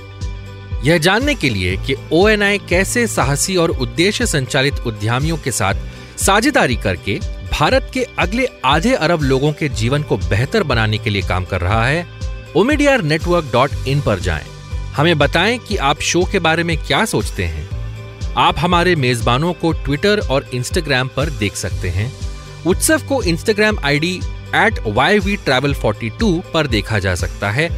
यह 0.84 0.98
जानने 0.98 1.34
के 1.34 1.48
लिए 1.50 1.76
कि 1.76 1.94
ओ 2.12 2.26
कैसे 2.68 3.06
साहसी 3.06 3.56
और 3.56 3.70
उद्देश्य 3.70 4.26
संचालित 4.26 4.74
उद्यमियों 4.86 5.36
के 5.36 5.50
साथ 5.50 5.74
साझेदारी 6.18 6.76
करके 6.76 7.18
भारत 7.52 7.90
के 7.94 8.06
अगले 8.18 8.48
आधे 8.64 8.92
अरब 8.94 9.22
लोगों 9.22 9.52
के 9.52 9.68
जीवन 9.68 10.02
को 10.02 10.16
बेहतर 10.16 10.62
बनाने 10.62 10.98
के 10.98 11.10
लिए 11.10 11.22
काम 11.22 11.44
कर 11.44 11.60
रहा 11.60 11.86
है 11.86 12.06
ओमीडियर 12.56 13.02
नेटवर्क 13.02 13.50
डॉट 13.52 13.70
इन 13.88 14.00
पर 14.00 14.18
जाएँ। 14.18 14.44
हमें 14.94 15.18
बताएँ 15.18 15.58
कि 15.58 15.76
आप 15.76 16.00
शो 16.00 16.24
के 16.24 16.38
बारे 16.38 16.62
में 16.62 16.76
क्या 16.78 17.04
सोचते 17.04 17.44
हैं। 17.44 17.68
आप 18.36 18.58
हमारे 18.58 18.94
मेजबानों 18.96 19.52
को 19.52 19.72
ट्विटर 19.72 20.18
और 20.18 20.48
इंस्टाग्राम 20.54 21.08
पर 21.08 21.30
देख 21.30 21.56
सकते 21.56 21.88
हैं। 21.88 22.12
उत्सव 22.66 23.02
को 23.08 23.22
Instagram 23.22 23.78
ID 23.84 24.20
at 24.54 24.80
Y 24.86 25.18
V 25.18 25.36
travel 25.36 25.74
forty 25.74 26.10
two 26.10 26.42
पर 26.54 26.66
देखा 26.66 26.98
जा 26.98 27.14
सकता 27.14 27.50
है। 27.50 27.68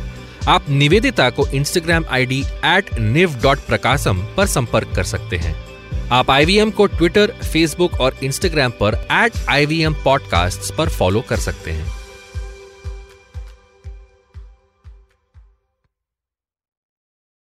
आप 0.48 0.70
निवेदिता 0.70 1.30
को 1.30 1.46
Instagram 1.46 2.04
ID 2.10 2.44
at 2.64 2.98
Niv 2.98 3.34
dot 3.42 3.58
Prakasam 3.58 4.22
पर 4.36 4.46
संपर्क 4.46 4.92
कर 4.96 5.04
सकते 5.04 5.36
हैं। 5.36 5.67
आप 6.12 6.30
आईवीएम 6.30 6.70
को 6.70 6.86
ट्विटर 6.86 7.26
फेसबुक 7.26 8.00
और 8.00 8.16
इंस्टाग्राम 8.22 8.70
पर 8.70 8.94
एट 9.12 9.32
आई 9.48 9.86
पॉडकास्ट 9.88 10.74
पर 10.74 10.88
फॉलो 10.88 11.20
कर 11.20 11.36
सकते 11.36 11.70
हैं। 11.70 11.97